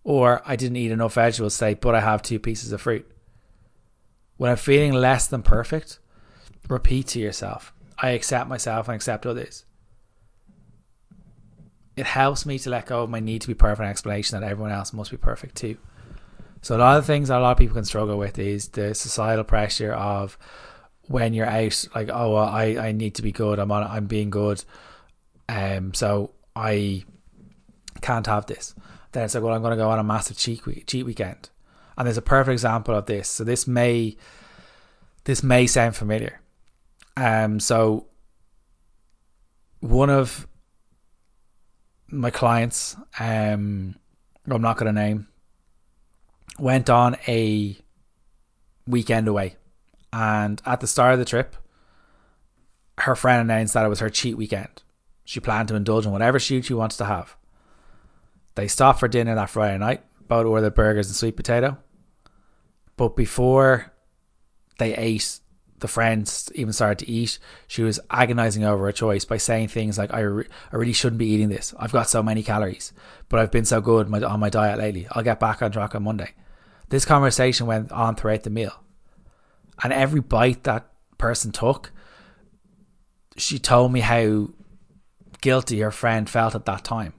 Or 0.03 0.41
I 0.45 0.55
didn't 0.55 0.77
eat 0.77 0.91
enough 0.91 1.13
vegetables 1.13 1.57
today, 1.57 1.75
but 1.75 1.95
I 1.95 2.01
have 2.01 2.21
two 2.21 2.39
pieces 2.39 2.71
of 2.71 2.81
fruit. 2.81 3.09
When 4.37 4.51
I'm 4.51 4.57
feeling 4.57 4.93
less 4.93 5.27
than 5.27 5.43
perfect, 5.43 5.99
repeat 6.67 7.07
to 7.07 7.19
yourself 7.19 7.73
I 7.99 8.09
accept 8.11 8.47
myself 8.47 8.87
and 8.87 8.95
accept 8.95 9.25
others. 9.25 9.65
It 11.97 12.05
helps 12.05 12.45
me 12.45 12.59
to 12.59 12.69
let 12.69 12.85
go 12.85 13.03
of 13.03 13.09
my 13.09 13.19
need 13.19 13.41
to 13.41 13.47
be 13.47 13.53
perfect 13.53 13.89
explanation 13.89 14.39
that 14.39 14.49
everyone 14.49 14.71
else 14.71 14.93
must 14.93 15.11
be 15.11 15.17
perfect 15.17 15.55
too. 15.55 15.77
So 16.61 16.75
a 16.75 16.79
lot 16.79 16.97
of 16.97 17.05
things 17.05 17.27
that 17.27 17.39
a 17.39 17.41
lot 17.41 17.51
of 17.51 17.57
people 17.57 17.75
can 17.75 17.85
struggle 17.85 18.17
with 18.17 18.39
is 18.39 18.69
the 18.69 18.93
societal 18.95 19.43
pressure 19.43 19.93
of 19.93 20.37
when 21.07 21.33
you're 21.33 21.47
out, 21.47 21.87
like, 21.95 22.09
oh, 22.11 22.33
well, 22.33 22.45
I, 22.45 22.77
I 22.77 22.91
need 22.91 23.15
to 23.15 23.21
be 23.21 23.31
good. 23.31 23.59
I'm 23.59 23.71
on, 23.71 23.83
I'm 23.83 24.07
being 24.07 24.29
good. 24.29 24.63
Um, 25.49 25.93
so 25.93 26.31
I 26.55 27.03
can't 28.01 28.27
have 28.27 28.45
this. 28.45 28.75
Then 29.11 29.23
it's 29.23 29.33
like, 29.33 29.43
well, 29.43 29.53
I'm 29.53 29.61
going 29.61 29.71
to 29.71 29.77
go 29.77 29.89
on 29.89 29.99
a 29.99 30.03
massive 30.03 30.37
cheat 30.37 30.65
week, 30.65 30.85
cheat 30.87 31.05
weekend, 31.05 31.49
and 31.97 32.05
there's 32.05 32.17
a 32.17 32.21
perfect 32.21 32.53
example 32.53 32.95
of 32.95 33.05
this. 33.05 33.29
So 33.29 33.43
this 33.43 33.65
may 33.67 34.17
this 35.23 35.43
may 35.43 35.67
sound 35.67 35.95
familiar. 35.95 36.39
Um, 37.15 37.59
so 37.59 38.07
one 39.79 40.09
of 40.09 40.47
my 42.09 42.29
clients, 42.29 42.95
um, 43.19 43.95
I'm 44.49 44.61
not 44.61 44.77
going 44.77 44.93
to 44.93 44.99
name, 44.99 45.27
went 46.57 46.89
on 46.89 47.17
a 47.27 47.77
weekend 48.87 49.27
away, 49.27 49.55
and 50.13 50.61
at 50.65 50.79
the 50.79 50.87
start 50.87 51.13
of 51.13 51.19
the 51.19 51.25
trip, 51.25 51.55
her 52.99 53.15
friend 53.15 53.41
announced 53.41 53.73
that 53.73 53.85
it 53.85 53.89
was 53.89 53.99
her 53.99 54.09
cheat 54.09 54.37
weekend. 54.37 54.81
She 55.25 55.39
planned 55.39 55.67
to 55.67 55.75
indulge 55.75 56.05
in 56.05 56.11
whatever 56.11 56.39
shoot 56.39 56.65
she 56.65 56.73
wants 56.73 56.97
to 56.97 57.05
have. 57.05 57.35
They 58.55 58.67
stopped 58.67 58.99
for 58.99 59.07
dinner 59.07 59.35
that 59.35 59.49
Friday 59.49 59.77
night, 59.77 60.03
both 60.27 60.45
ordered 60.45 60.73
burgers 60.73 61.07
and 61.07 61.15
sweet 61.15 61.35
potato. 61.35 61.77
But 62.95 63.15
before 63.15 63.93
they 64.79 64.95
ate, 64.95 65.39
the 65.79 65.87
friends 65.87 66.51
even 66.55 66.73
started 66.73 67.05
to 67.05 67.11
eat. 67.11 67.37
She 67.67 67.83
was 67.83 67.99
agonizing 68.09 68.63
over 68.63 68.85
her 68.85 68.91
choice 68.91 69.25
by 69.25 69.37
saying 69.37 69.67
things 69.67 69.97
like, 69.97 70.13
I, 70.13 70.21
re- 70.21 70.47
I 70.71 70.75
really 70.75 70.93
shouldn't 70.93 71.19
be 71.19 71.27
eating 71.27 71.49
this. 71.49 71.73
I've 71.77 71.91
got 71.91 72.09
so 72.09 72.23
many 72.23 72.41
calories, 72.41 72.93
but 73.29 73.39
I've 73.39 73.51
been 73.51 73.65
so 73.65 73.79
good 73.79 74.11
on 74.23 74.39
my 74.39 74.49
diet 74.49 74.79
lately. 74.79 75.07
I'll 75.11 75.23
get 75.23 75.39
back 75.39 75.61
on 75.61 75.71
track 75.71 75.93
on 75.93 76.03
Monday. 76.03 76.31
This 76.89 77.05
conversation 77.05 77.67
went 77.67 77.91
on 77.91 78.15
throughout 78.15 78.43
the 78.43 78.49
meal. 78.49 78.73
And 79.83 79.93
every 79.93 80.21
bite 80.21 80.63
that 80.63 80.87
person 81.19 81.51
took, 81.51 81.91
she 83.35 83.59
told 83.59 83.91
me 83.91 83.99
how 83.99 84.49
guilty 85.41 85.79
her 85.81 85.91
friend 85.91 86.27
felt 86.27 86.55
at 86.55 86.65
that 86.65 86.83
time. 86.83 87.13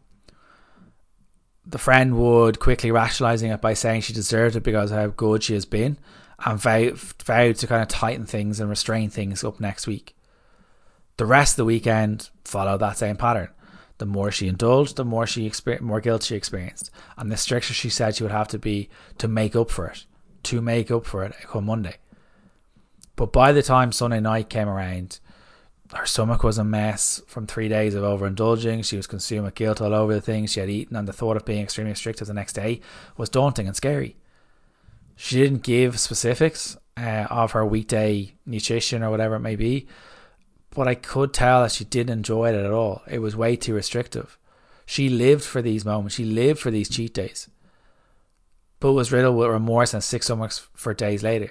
The 1.65 1.79
friend 1.79 2.17
would 2.17 2.59
quickly 2.59 2.91
rationalizing 2.91 3.51
it 3.51 3.61
by 3.61 3.75
saying 3.75 4.01
she 4.01 4.13
deserved 4.13 4.57
it 4.57 4.63
because 4.63 4.91
of 4.91 4.99
how 4.99 5.07
good 5.09 5.45
she 5.45 5.55
has 5.55 5.67
been 5.67 5.99
and 6.45 6.61
vowed, 6.61 6.99
vowed 6.99 7.57
to 7.57 7.67
kind 7.67 7.83
of 7.83 7.89
tighten 7.89 8.27
things 8.27 8.61
and 8.61 8.71
restrain 8.71 9.11
things 9.11 9.43
up 9.43 9.61
next 9.61 9.87
week. 9.87 10.17
The 11.17 11.27
rest 11.27 11.55
of 11.55 11.57
the 11.57 11.65
weekend 11.65 12.31
followed 12.45 12.79
that 12.79 12.97
same 12.97 13.17
pattern. 13.17 13.49
The 13.99 14.07
more 14.07 14.31
she 14.31 14.47
indulged, 14.47 14.97
the 14.97 15.05
more 15.05 15.27
she 15.27 15.47
experienced, 15.47 15.85
more 15.85 16.01
guilt 16.01 16.23
she 16.23 16.37
experienced, 16.37 16.91
and 17.17 17.33
the 17.33 17.37
stricter 17.37 17.75
she 17.75 17.91
said 17.91 18.15
she 18.15 18.23
would 18.23 18.33
have 18.33 18.49
to 18.49 18.59
be 18.59 18.89
to 19.19 19.27
make 19.27 19.57
up 19.57 19.71
for 19.71 19.89
it, 19.89 20.05
to 20.45 20.61
make 20.61 20.91
up 20.93 21.05
for 21.05 21.25
it 21.25 21.35
come 21.43 21.67
Monday. 21.67 21.97
But 23.17 23.33
by 23.33 23.51
the 23.51 23.63
time 23.63 23.91
Sunday 23.91 24.21
night 24.21 24.49
came 24.49 24.69
around, 24.69 25.19
her 25.93 26.07
stomach 26.07 26.45
was 26.45 26.59
a 26.59 26.65
mess 26.65 27.21
from 27.27 27.49
three 27.49 27.69
days 27.69 27.97
of 27.97 28.05
overindulging. 28.05 28.85
She 28.85 28.97
was 28.97 29.09
consumed 29.09 29.47
with 29.47 29.57
guilt 29.57 29.81
all 29.81 29.95
over 29.95 30.15
the 30.15 30.21
things 30.21 30.53
she 30.53 30.61
had 30.61 30.71
eaten, 30.71 30.95
and 30.95 31.09
the 31.09 31.13
thought 31.13 31.37
of 31.37 31.45
being 31.45 31.63
extremely 31.63 31.91
restrictive 31.91 32.29
the 32.29 32.35
next 32.35 32.53
day 32.53 32.81
was 33.17 33.29
daunting 33.29 33.67
and 33.67 33.75
scary. 33.75 34.17
She 35.21 35.35
didn't 35.37 35.65
give 35.65 35.99
specifics 35.99 36.77
uh, 36.97 37.27
of 37.29 37.51
her 37.51 37.67
weekday 37.67 38.35
nutrition 38.47 39.03
or 39.03 39.11
whatever 39.11 39.35
it 39.35 39.41
may 39.41 39.57
be, 39.57 39.89
but 40.71 40.87
I 40.87 40.95
could 40.95 41.35
tell 41.35 41.63
that 41.63 41.73
she 41.73 41.85
didn't 41.85 42.13
enjoy 42.13 42.51
it 42.51 42.55
at 42.55 42.71
all. 42.71 43.03
It 43.09 43.19
was 43.19 43.35
way 43.35 43.57
too 43.57 43.75
restrictive. 43.75 44.39
She 44.87 45.09
lived 45.09 45.43
for 45.43 45.61
these 45.61 45.85
moments. 45.85 46.15
She 46.15 46.25
lived 46.25 46.61
for 46.61 46.71
these 46.71 46.89
cheat 46.89 47.15
days, 47.15 47.49
but 48.79 48.93
was 48.93 49.11
riddled 49.11 49.37
with 49.37 49.49
remorse 49.51 49.93
and 49.93 50.05
sick 50.05 50.23
stomachs 50.23 50.69
for 50.73 50.95
days 50.95 51.25
later. 51.25 51.51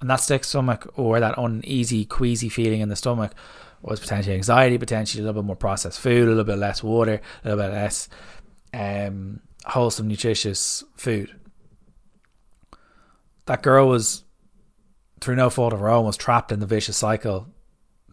And 0.00 0.10
that 0.10 0.16
sick 0.16 0.42
stomach 0.42 0.92
or 0.96 1.20
that 1.20 1.38
uneasy, 1.38 2.04
queasy 2.04 2.48
feeling 2.48 2.80
in 2.80 2.88
the 2.88 2.96
stomach 2.96 3.32
was 3.80 4.00
potentially 4.00 4.34
anxiety, 4.34 4.76
potentially 4.76 5.22
a 5.22 5.24
little 5.24 5.40
bit 5.40 5.46
more 5.46 5.54
processed 5.54 6.00
food, 6.00 6.24
a 6.24 6.30
little 6.30 6.42
bit 6.42 6.58
less 6.58 6.82
water, 6.82 7.20
a 7.44 7.48
little 7.48 7.64
bit 7.64 7.72
less 7.72 8.08
um, 8.74 9.38
wholesome, 9.66 10.08
nutritious 10.08 10.82
food 10.96 11.30
that 13.50 13.62
girl 13.64 13.88
was, 13.88 14.22
through 15.20 15.34
no 15.34 15.50
fault 15.50 15.72
of 15.72 15.80
her 15.80 15.88
own, 15.88 16.06
was 16.06 16.16
trapped 16.16 16.52
in 16.52 16.60
the 16.60 16.66
vicious 16.66 16.96
cycle 16.96 17.48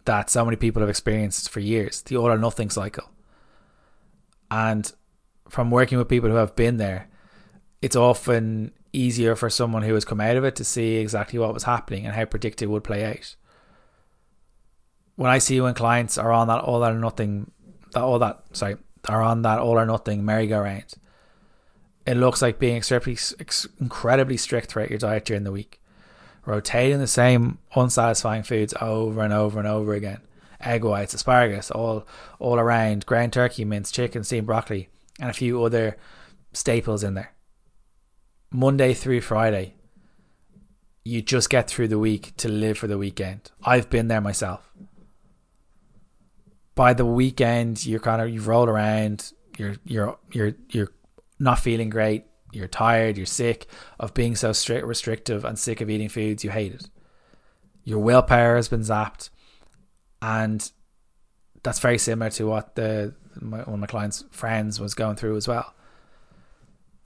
that 0.04 0.28
so 0.28 0.44
many 0.44 0.56
people 0.56 0.80
have 0.80 0.88
experienced 0.90 1.48
for 1.48 1.60
years 1.60 2.02
the 2.02 2.16
all 2.16 2.26
or 2.26 2.36
nothing 2.36 2.70
cycle. 2.70 3.08
And 4.50 4.90
from 5.48 5.70
working 5.70 5.96
with 5.96 6.08
people 6.08 6.28
who 6.28 6.34
have 6.34 6.56
been 6.56 6.78
there, 6.78 7.08
it's 7.80 7.94
often 7.94 8.72
easier 8.92 9.36
for 9.36 9.48
someone 9.48 9.82
who 9.82 9.94
has 9.94 10.04
come 10.04 10.20
out 10.20 10.34
of 10.34 10.42
it 10.42 10.56
to 10.56 10.64
see 10.64 10.96
exactly 10.96 11.38
what 11.38 11.54
was 11.54 11.62
happening 11.62 12.04
and 12.04 12.16
how 12.16 12.24
predicted 12.24 12.68
would 12.68 12.82
play 12.82 13.04
out. 13.04 13.36
When 15.14 15.30
I 15.30 15.38
see 15.38 15.60
when 15.60 15.74
clients 15.74 16.18
are 16.18 16.32
on 16.32 16.48
that 16.48 16.64
all 16.64 16.84
or 16.84 16.94
nothing, 16.94 17.52
that 17.92 18.02
all 18.02 18.18
that 18.18 18.42
sorry, 18.54 18.74
are 19.08 19.22
on 19.22 19.42
that 19.42 19.60
all 19.60 19.78
or 19.78 19.86
nothing 19.86 20.24
merry-go-round, 20.24 20.94
it 22.08 22.16
looks 22.16 22.40
like 22.40 22.58
being 22.58 22.78
extremely, 22.78 23.18
incredibly 23.80 24.38
strict 24.38 24.70
throughout 24.70 24.88
your 24.88 24.98
diet 24.98 25.26
during 25.26 25.44
the 25.44 25.52
week, 25.52 25.78
rotating 26.46 27.00
the 27.00 27.06
same 27.06 27.58
unsatisfying 27.76 28.44
foods 28.44 28.72
over 28.80 29.20
and 29.20 29.34
over 29.34 29.58
and 29.58 29.68
over 29.68 29.92
again. 29.92 30.22
Egg 30.58 30.84
whites, 30.84 31.12
asparagus, 31.12 31.70
all 31.70 32.06
all 32.38 32.58
around, 32.58 33.04
ground 33.04 33.34
turkey, 33.34 33.62
minced 33.62 33.94
chicken, 33.94 34.24
steamed 34.24 34.46
broccoli, 34.46 34.88
and 35.20 35.28
a 35.28 35.34
few 35.34 35.62
other 35.62 35.98
staples 36.54 37.04
in 37.04 37.12
there. 37.12 37.34
Monday 38.50 38.94
through 38.94 39.20
Friday, 39.20 39.74
you 41.04 41.20
just 41.20 41.50
get 41.50 41.68
through 41.68 41.88
the 41.88 41.98
week 41.98 42.34
to 42.38 42.48
live 42.48 42.78
for 42.78 42.86
the 42.86 42.96
weekend. 42.96 43.50
I've 43.62 43.90
been 43.90 44.08
there 44.08 44.22
myself. 44.22 44.72
By 46.74 46.94
the 46.94 47.04
weekend, 47.04 47.84
you're 47.84 48.00
kind 48.00 48.22
of 48.22 48.30
you've 48.30 48.48
rolled 48.48 48.70
around, 48.70 49.30
you're 49.58 49.76
you're 49.84 50.18
you're 50.32 50.54
you're 50.70 50.88
not 51.38 51.58
feeling 51.58 51.90
great, 51.90 52.24
you're 52.52 52.68
tired, 52.68 53.16
you're 53.16 53.26
sick 53.26 53.66
of 54.00 54.14
being 54.14 54.34
so 54.34 54.52
strict, 54.52 54.86
restrictive, 54.86 55.44
and 55.44 55.58
sick 55.58 55.80
of 55.80 55.90
eating 55.90 56.08
foods 56.08 56.44
you 56.44 56.50
hated. 56.50 56.88
Your 57.84 57.98
willpower 57.98 58.56
has 58.56 58.68
been 58.68 58.80
zapped, 58.80 59.30
and 60.20 60.70
that's 61.62 61.78
very 61.78 61.98
similar 61.98 62.30
to 62.32 62.46
what 62.46 62.74
the 62.74 63.14
my, 63.40 63.58
one 63.58 63.74
of 63.74 63.80
my 63.80 63.86
clients' 63.86 64.24
friends 64.30 64.80
was 64.80 64.94
going 64.94 65.16
through 65.16 65.36
as 65.36 65.46
well. 65.46 65.74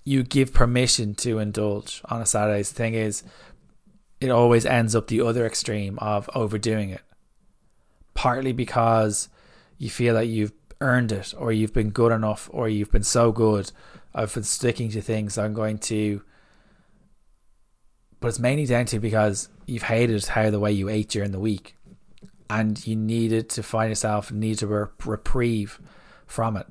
You 0.04 0.22
give 0.22 0.52
permission 0.52 1.14
to 1.16 1.38
indulge 1.38 2.02
on 2.06 2.20
a 2.20 2.26
Saturday. 2.26 2.62
The 2.62 2.74
thing 2.74 2.94
is, 2.94 3.22
it 4.20 4.30
always 4.30 4.66
ends 4.66 4.96
up 4.96 5.08
the 5.08 5.20
other 5.20 5.46
extreme 5.46 5.98
of 5.98 6.28
overdoing 6.34 6.90
it. 6.90 7.02
Partly 8.14 8.52
because 8.52 9.28
you 9.78 9.90
feel 9.90 10.14
that 10.14 10.26
you've 10.26 10.52
earned 10.80 11.12
it, 11.12 11.34
or 11.36 11.52
you've 11.52 11.72
been 11.72 11.90
good 11.90 12.12
enough, 12.12 12.48
or 12.52 12.68
you've 12.68 12.90
been 12.90 13.04
so 13.04 13.30
good 13.30 13.70
I've 14.14 14.32
been 14.34 14.42
sticking 14.42 14.90
to 14.90 15.00
things. 15.00 15.38
I'm 15.38 15.54
going 15.54 15.78
to, 15.78 16.22
but 18.20 18.28
it's 18.28 18.38
mainly 18.38 18.66
down 18.66 18.86
to 18.86 18.98
because 18.98 19.48
you've 19.66 19.84
hated 19.84 20.24
how 20.26 20.50
the 20.50 20.60
way 20.60 20.72
you 20.72 20.88
ate 20.88 21.08
during 21.08 21.32
the 21.32 21.40
week, 21.40 21.76
and 22.50 22.84
you 22.86 22.96
needed 22.96 23.48
to 23.50 23.62
find 23.62 23.90
yourself 23.90 24.30
need 24.30 24.58
to 24.58 24.66
re- 24.66 24.86
reprieve 25.04 25.80
from 26.26 26.56
it. 26.56 26.66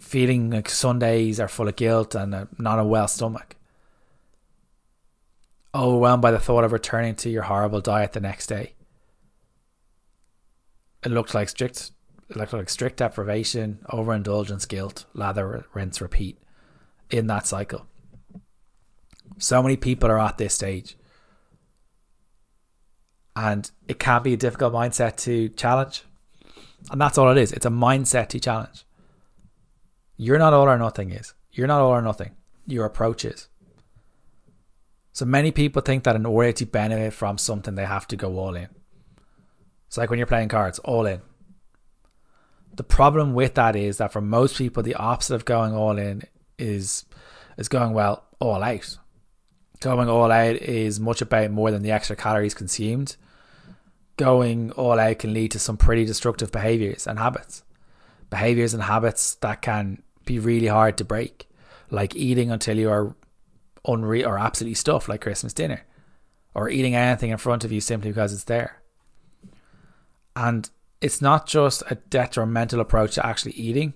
Feeling 0.00 0.50
like 0.50 0.68
Sundays 0.68 1.38
are 1.40 1.48
full 1.48 1.68
of 1.68 1.76
guilt 1.76 2.14
and 2.14 2.34
a, 2.34 2.48
not 2.58 2.78
a 2.78 2.84
well 2.84 3.08
stomach. 3.08 3.56
Overwhelmed 5.74 6.22
by 6.22 6.30
the 6.30 6.38
thought 6.38 6.64
of 6.64 6.72
returning 6.72 7.14
to 7.16 7.30
your 7.30 7.42
horrible 7.42 7.80
diet 7.80 8.12
the 8.12 8.20
next 8.20 8.46
day. 8.46 8.74
It 11.04 11.12
looked 11.12 11.34
like 11.34 11.48
strict 11.48 11.92
like, 12.34 12.52
like 12.52 12.68
strict 12.68 12.98
deprivation, 12.98 13.78
overindulgence, 13.90 14.66
guilt, 14.66 15.06
lather, 15.14 15.64
rinse, 15.74 16.00
repeat 16.00 16.38
in 17.10 17.26
that 17.28 17.46
cycle. 17.46 17.86
So 19.38 19.62
many 19.62 19.76
people 19.76 20.10
are 20.10 20.18
at 20.18 20.38
this 20.38 20.54
stage. 20.54 20.96
And 23.36 23.70
it 23.86 23.98
can 23.98 24.22
be 24.22 24.34
a 24.34 24.36
difficult 24.36 24.74
mindset 24.74 25.16
to 25.18 25.48
challenge. 25.50 26.02
And 26.90 27.00
that's 27.00 27.18
all 27.18 27.30
it 27.30 27.38
is. 27.38 27.52
It's 27.52 27.66
a 27.66 27.70
mindset 27.70 28.28
to 28.28 28.40
challenge. 28.40 28.84
You're 30.16 30.38
not 30.38 30.52
all 30.52 30.68
or 30.68 30.78
nothing 30.78 31.12
is. 31.12 31.34
You're 31.52 31.68
not 31.68 31.80
all 31.80 31.90
or 31.90 32.02
nothing. 32.02 32.32
Your 32.66 32.84
approach 32.84 33.24
is. 33.24 33.48
So 35.12 35.24
many 35.24 35.52
people 35.52 35.82
think 35.82 36.04
that 36.04 36.16
in 36.16 36.26
order 36.26 36.52
to 36.52 36.66
benefit 36.66 37.12
from 37.12 37.38
something, 37.38 37.74
they 37.74 37.86
have 37.86 38.06
to 38.08 38.16
go 38.16 38.38
all 38.38 38.54
in. 38.54 38.68
It's 39.86 39.96
like 39.96 40.10
when 40.10 40.18
you're 40.18 40.26
playing 40.26 40.48
cards, 40.48 40.78
all 40.80 41.06
in. 41.06 41.20
The 42.78 42.84
problem 42.84 43.34
with 43.34 43.56
that 43.56 43.74
is 43.74 43.96
that 43.96 44.12
for 44.12 44.20
most 44.20 44.56
people, 44.56 44.84
the 44.84 44.94
opposite 44.94 45.34
of 45.34 45.44
going 45.44 45.74
all 45.74 45.98
in 45.98 46.22
is 46.60 47.04
is 47.56 47.68
going 47.68 47.92
well 47.92 48.24
all 48.38 48.62
out. 48.62 48.98
Going 49.80 50.08
all 50.08 50.30
out 50.30 50.54
is 50.54 51.00
much 51.00 51.20
about 51.20 51.50
more 51.50 51.72
than 51.72 51.82
the 51.82 51.90
extra 51.90 52.14
calories 52.14 52.54
consumed. 52.54 53.16
Going 54.16 54.70
all 54.70 55.00
out 55.00 55.18
can 55.18 55.34
lead 55.34 55.50
to 55.52 55.58
some 55.58 55.76
pretty 55.76 56.04
destructive 56.04 56.52
behaviors 56.52 57.08
and 57.08 57.18
habits. 57.18 57.64
Behaviors 58.30 58.74
and 58.74 58.84
habits 58.84 59.34
that 59.36 59.60
can 59.60 60.00
be 60.24 60.38
really 60.38 60.68
hard 60.68 60.96
to 60.98 61.04
break, 61.04 61.48
like 61.90 62.14
eating 62.14 62.52
until 62.52 62.78
you 62.78 62.90
are 62.90 63.16
unreal 63.88 64.28
or 64.28 64.38
absolutely 64.38 64.76
stuffed, 64.76 65.08
like 65.08 65.22
Christmas 65.22 65.52
dinner, 65.52 65.84
or 66.54 66.70
eating 66.70 66.94
anything 66.94 67.30
in 67.30 67.38
front 67.38 67.64
of 67.64 67.72
you 67.72 67.80
simply 67.80 68.12
because 68.12 68.32
it's 68.32 68.44
there. 68.44 68.80
And 70.36 70.70
it's 71.00 71.22
not 71.22 71.46
just 71.46 71.82
a 71.90 71.94
detrimental 71.94 72.80
approach 72.80 73.14
to 73.14 73.26
actually 73.26 73.52
eating. 73.52 73.94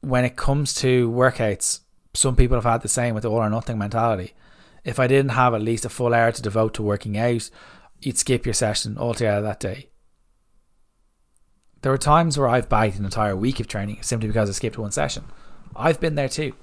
When 0.00 0.24
it 0.24 0.36
comes 0.36 0.74
to 0.76 1.10
workouts, 1.10 1.80
some 2.14 2.34
people 2.36 2.56
have 2.56 2.64
had 2.64 2.82
the 2.82 2.88
same 2.88 3.14
with 3.14 3.22
the 3.22 3.30
all 3.30 3.38
or 3.38 3.50
nothing 3.50 3.78
mentality. 3.78 4.34
If 4.82 4.98
I 4.98 5.06
didn't 5.06 5.32
have 5.32 5.54
at 5.54 5.62
least 5.62 5.84
a 5.84 5.90
full 5.90 6.14
hour 6.14 6.32
to 6.32 6.42
devote 6.42 6.74
to 6.74 6.82
working 6.82 7.16
out, 7.18 7.50
you'd 8.00 8.18
skip 8.18 8.46
your 8.46 8.54
session 8.54 8.98
altogether 8.98 9.42
that 9.42 9.60
day. 9.60 9.90
There 11.82 11.92
are 11.92 11.98
times 11.98 12.36
where 12.36 12.48
I've 12.48 12.68
bagged 12.68 12.98
an 12.98 13.04
entire 13.04 13.36
week 13.36 13.60
of 13.60 13.68
training 13.68 14.02
simply 14.02 14.28
because 14.28 14.48
I 14.48 14.52
skipped 14.52 14.78
one 14.78 14.90
session. 14.90 15.24
I've 15.76 16.00
been 16.00 16.14
there 16.14 16.28
too. 16.28 16.54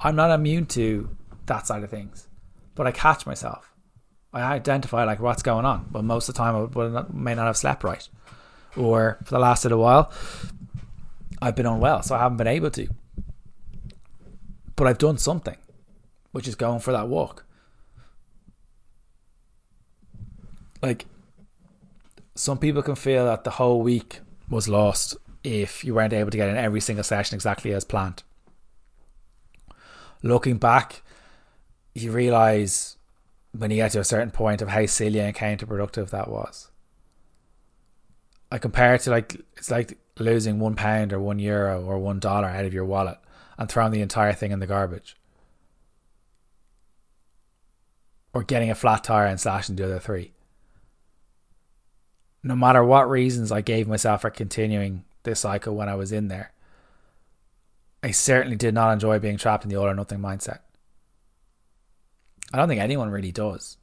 I'm 0.00 0.16
not 0.16 0.30
immune 0.30 0.66
to 0.66 1.16
that 1.46 1.66
side 1.66 1.82
of 1.82 1.90
things, 1.90 2.28
but 2.74 2.86
I 2.86 2.92
catch 2.92 3.26
myself. 3.26 3.74
I 4.32 4.42
identify 4.42 5.04
like 5.04 5.20
what's 5.20 5.42
going 5.42 5.64
on, 5.64 5.88
but 5.90 6.04
most 6.04 6.28
of 6.28 6.34
the 6.34 6.38
time 6.38 6.70
I 6.76 7.04
may 7.12 7.34
not 7.34 7.46
have 7.46 7.56
slept 7.56 7.84
right 7.84 8.08
or 8.76 9.18
for 9.24 9.34
the 9.34 9.38
last 9.38 9.64
little 9.64 9.80
while, 9.80 10.12
I've 11.40 11.56
been 11.56 11.66
unwell, 11.66 12.02
so 12.02 12.14
I 12.14 12.18
haven't 12.18 12.38
been 12.38 12.46
able 12.46 12.70
to. 12.70 12.88
But 14.76 14.86
I've 14.86 14.98
done 14.98 15.18
something. 15.18 15.56
which 16.32 16.48
is 16.48 16.54
going 16.54 16.80
for 16.80 16.92
that 16.92 17.08
walk. 17.08 17.44
Like, 20.82 21.06
some 22.34 22.58
people 22.58 22.82
can 22.82 22.96
feel 22.96 23.26
that 23.26 23.44
the 23.44 23.50
whole 23.50 23.82
week 23.82 24.20
was 24.48 24.68
lost 24.68 25.16
if 25.44 25.84
you 25.84 25.94
weren't 25.94 26.12
able 26.12 26.30
to 26.30 26.36
get 26.36 26.48
in 26.48 26.56
every 26.56 26.80
single 26.80 27.04
session 27.04 27.36
exactly 27.36 27.72
as 27.72 27.84
planned. 27.84 28.22
Looking 30.22 30.56
back, 30.56 31.02
you 31.94 32.10
realize 32.10 32.96
when 33.56 33.70
you 33.70 33.76
get 33.76 33.92
to 33.92 34.00
a 34.00 34.04
certain 34.04 34.30
point 34.30 34.62
of 34.62 34.70
how 34.70 34.86
silly 34.86 35.20
and 35.20 35.36
counterproductive 35.36 36.10
that 36.10 36.28
was. 36.28 36.70
I 38.52 38.58
compare 38.58 38.94
it 38.94 39.00
to 39.02 39.10
like 39.10 39.40
it's 39.56 39.70
like 39.70 39.96
losing 40.18 40.58
one 40.60 40.76
pound 40.76 41.14
or 41.14 41.18
one 41.18 41.38
euro 41.38 41.82
or 41.82 41.98
one 41.98 42.20
dollar 42.20 42.48
out 42.48 42.66
of 42.66 42.74
your 42.74 42.84
wallet 42.84 43.16
and 43.56 43.66
throwing 43.66 43.92
the 43.92 44.02
entire 44.02 44.34
thing 44.34 44.52
in 44.52 44.58
the 44.58 44.66
garbage. 44.66 45.16
Or 48.34 48.42
getting 48.42 48.70
a 48.70 48.74
flat 48.74 49.04
tire 49.04 49.24
and 49.24 49.40
slashing 49.40 49.76
the 49.76 49.86
other 49.86 49.98
three. 49.98 50.32
No 52.42 52.54
matter 52.54 52.84
what 52.84 53.08
reasons 53.08 53.50
I 53.50 53.62
gave 53.62 53.88
myself 53.88 54.20
for 54.20 54.30
continuing 54.30 55.04
this 55.22 55.40
cycle 55.40 55.74
when 55.74 55.88
I 55.88 55.94
was 55.94 56.12
in 56.12 56.28
there, 56.28 56.52
I 58.02 58.10
certainly 58.10 58.56
did 58.56 58.74
not 58.74 58.92
enjoy 58.92 59.18
being 59.18 59.38
trapped 59.38 59.64
in 59.64 59.70
the 59.70 59.76
all 59.76 59.86
or 59.86 59.94
nothing 59.94 60.18
mindset. 60.18 60.58
I 62.52 62.58
don't 62.58 62.68
think 62.68 62.82
anyone 62.82 63.08
really 63.08 63.32
does. 63.32 63.78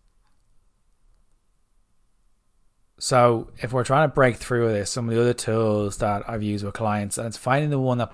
So 2.99 3.49
if 3.57 3.71
we're 3.71 3.83
trying 3.83 4.07
to 4.09 4.13
break 4.13 4.35
through 4.35 4.65
with 4.65 4.73
this, 4.73 4.91
some 4.91 5.07
of 5.07 5.15
the 5.15 5.21
other 5.21 5.33
tools 5.33 5.97
that 5.97 6.29
I've 6.29 6.43
used 6.43 6.63
with 6.63 6.73
clients, 6.73 7.17
and 7.17 7.25
it's 7.25 7.37
finding 7.37 7.69
the 7.69 7.79
one 7.79 7.97
that, 7.97 8.11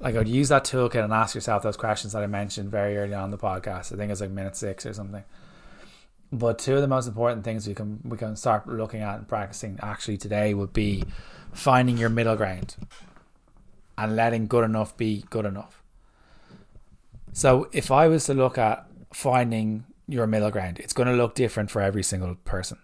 like, 0.00 0.14
I'd 0.14 0.28
use 0.28 0.50
that 0.50 0.64
toolkit 0.64 1.02
and 1.02 1.12
ask 1.12 1.34
yourself 1.34 1.62
those 1.62 1.76
questions 1.76 2.12
that 2.12 2.22
I 2.22 2.26
mentioned 2.26 2.70
very 2.70 2.96
early 2.98 3.14
on 3.14 3.30
the 3.30 3.38
podcast. 3.38 3.92
I 3.92 3.96
think 3.96 4.12
it's 4.12 4.20
like 4.20 4.30
minute 4.30 4.56
six 4.56 4.86
or 4.86 4.92
something. 4.92 5.24
But 6.30 6.58
two 6.58 6.76
of 6.76 6.82
the 6.82 6.88
most 6.88 7.06
important 7.06 7.44
things 7.44 7.66
we 7.66 7.74
can 7.74 8.00
we 8.04 8.16
can 8.16 8.36
start 8.36 8.66
looking 8.66 9.02
at 9.02 9.18
and 9.18 9.28
practicing 9.28 9.78
actually 9.82 10.16
today 10.16 10.54
would 10.54 10.72
be 10.72 11.04
finding 11.52 11.98
your 11.98 12.08
middle 12.08 12.36
ground 12.36 12.76
and 13.98 14.16
letting 14.16 14.46
good 14.46 14.64
enough 14.64 14.96
be 14.96 15.24
good 15.28 15.44
enough. 15.44 15.82
So 17.34 17.68
if 17.72 17.90
I 17.90 18.08
was 18.08 18.24
to 18.26 18.34
look 18.34 18.56
at 18.56 18.86
finding 19.12 19.84
your 20.08 20.26
middle 20.26 20.50
ground. 20.50 20.78
It's 20.78 20.92
going 20.92 21.08
to 21.08 21.14
look 21.14 21.34
different 21.34 21.70
for 21.70 21.80
every 21.80 22.02
single 22.02 22.34
person. 22.44 22.78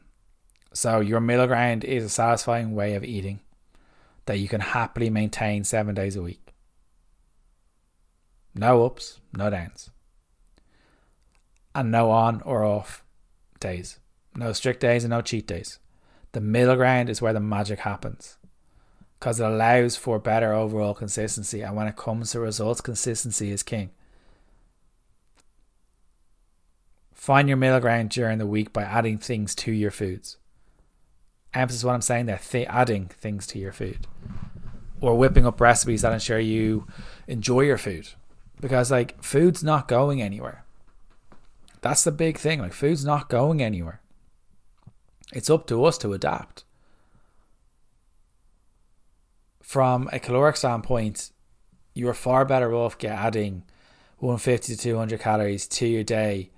So, 0.72 1.00
your 1.00 1.20
middle 1.20 1.46
ground 1.46 1.84
is 1.84 2.04
a 2.04 2.08
satisfying 2.08 2.74
way 2.74 2.94
of 2.94 3.04
eating 3.04 3.40
that 4.26 4.38
you 4.38 4.48
can 4.48 4.60
happily 4.60 5.10
maintain 5.10 5.64
seven 5.64 5.94
days 5.94 6.16
a 6.16 6.22
week. 6.22 6.52
No 8.54 8.84
ups, 8.84 9.20
no 9.32 9.50
downs. 9.50 9.90
And 11.74 11.90
no 11.90 12.10
on 12.10 12.42
or 12.42 12.64
off 12.64 13.04
days. 13.60 13.98
No 14.34 14.52
strict 14.52 14.80
days 14.80 15.04
and 15.04 15.10
no 15.10 15.20
cheat 15.20 15.46
days. 15.46 15.78
The 16.32 16.40
middle 16.40 16.76
ground 16.76 17.08
is 17.08 17.22
where 17.22 17.32
the 17.32 17.40
magic 17.40 17.80
happens 17.80 18.36
because 19.18 19.40
it 19.40 19.46
allows 19.46 19.96
for 19.96 20.18
better 20.18 20.52
overall 20.52 20.94
consistency. 20.94 21.62
And 21.62 21.76
when 21.76 21.88
it 21.88 21.96
comes 21.96 22.32
to 22.32 22.40
results, 22.40 22.80
consistency 22.80 23.50
is 23.50 23.62
king. 23.62 23.90
Find 27.12 27.48
your 27.48 27.56
middle 27.56 27.80
ground 27.80 28.10
during 28.10 28.38
the 28.38 28.46
week 28.46 28.72
by 28.72 28.82
adding 28.82 29.18
things 29.18 29.54
to 29.56 29.72
your 29.72 29.90
foods. 29.90 30.37
Emphasis 31.54 31.84
what 31.84 31.94
I'm 31.94 32.02
saying 32.02 32.26
there, 32.26 32.38
th- 32.38 32.68
adding 32.68 33.06
things 33.06 33.46
to 33.48 33.58
your 33.58 33.72
food. 33.72 34.06
Or 35.00 35.16
whipping 35.16 35.46
up 35.46 35.60
recipes 35.60 36.02
that 36.02 36.12
ensure 36.12 36.38
you 36.38 36.86
enjoy 37.26 37.60
your 37.60 37.78
food. 37.78 38.08
Because 38.60 38.90
like 38.90 39.22
food's 39.22 39.62
not 39.62 39.88
going 39.88 40.20
anywhere. 40.20 40.64
That's 41.80 42.04
the 42.04 42.12
big 42.12 42.38
thing. 42.38 42.60
Like 42.60 42.72
food's 42.72 43.04
not 43.04 43.28
going 43.28 43.62
anywhere. 43.62 44.00
It's 45.32 45.50
up 45.50 45.66
to 45.68 45.84
us 45.84 45.98
to 45.98 46.12
adapt. 46.12 46.64
From 49.62 50.08
a 50.12 50.18
caloric 50.18 50.56
standpoint, 50.56 51.30
you 51.94 52.08
are 52.08 52.14
far 52.14 52.44
better 52.44 52.74
off 52.74 52.96
get 52.96 53.12
adding 53.12 53.64
150 54.18 54.74
to 54.74 54.80
200 54.80 55.20
calories 55.20 55.68
to 55.68 55.86
your 55.86 56.04
day 56.04 56.50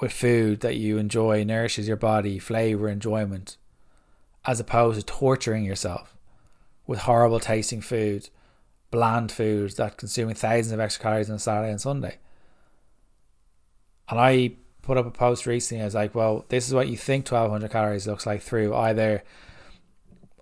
with 0.00 0.12
food 0.12 0.60
that 0.60 0.76
you 0.76 0.98
enjoy, 0.98 1.44
nourishes 1.44 1.88
your 1.88 1.96
body, 1.96 2.38
flavor, 2.38 2.88
enjoyment, 2.88 3.56
as 4.48 4.58
opposed 4.58 4.98
to 4.98 5.04
torturing 5.04 5.62
yourself 5.62 6.16
with 6.86 7.00
horrible 7.00 7.38
tasting 7.38 7.82
food, 7.82 8.30
bland 8.90 9.30
food 9.30 9.70
that 9.72 9.98
consuming 9.98 10.34
thousands 10.34 10.72
of 10.72 10.80
extra 10.80 11.02
calories 11.02 11.28
on 11.28 11.38
Saturday 11.38 11.70
and 11.70 11.78
Sunday. 11.78 12.16
And 14.08 14.18
I 14.18 14.52
put 14.80 14.96
up 14.96 15.04
a 15.04 15.10
post 15.10 15.44
recently. 15.44 15.82
I 15.82 15.84
was 15.84 15.94
like, 15.94 16.14
well, 16.14 16.46
this 16.48 16.66
is 16.66 16.72
what 16.72 16.88
you 16.88 16.96
think 16.96 17.30
1200 17.30 17.70
calories 17.70 18.06
looks 18.06 18.24
like 18.24 18.40
through 18.40 18.74
either 18.74 19.22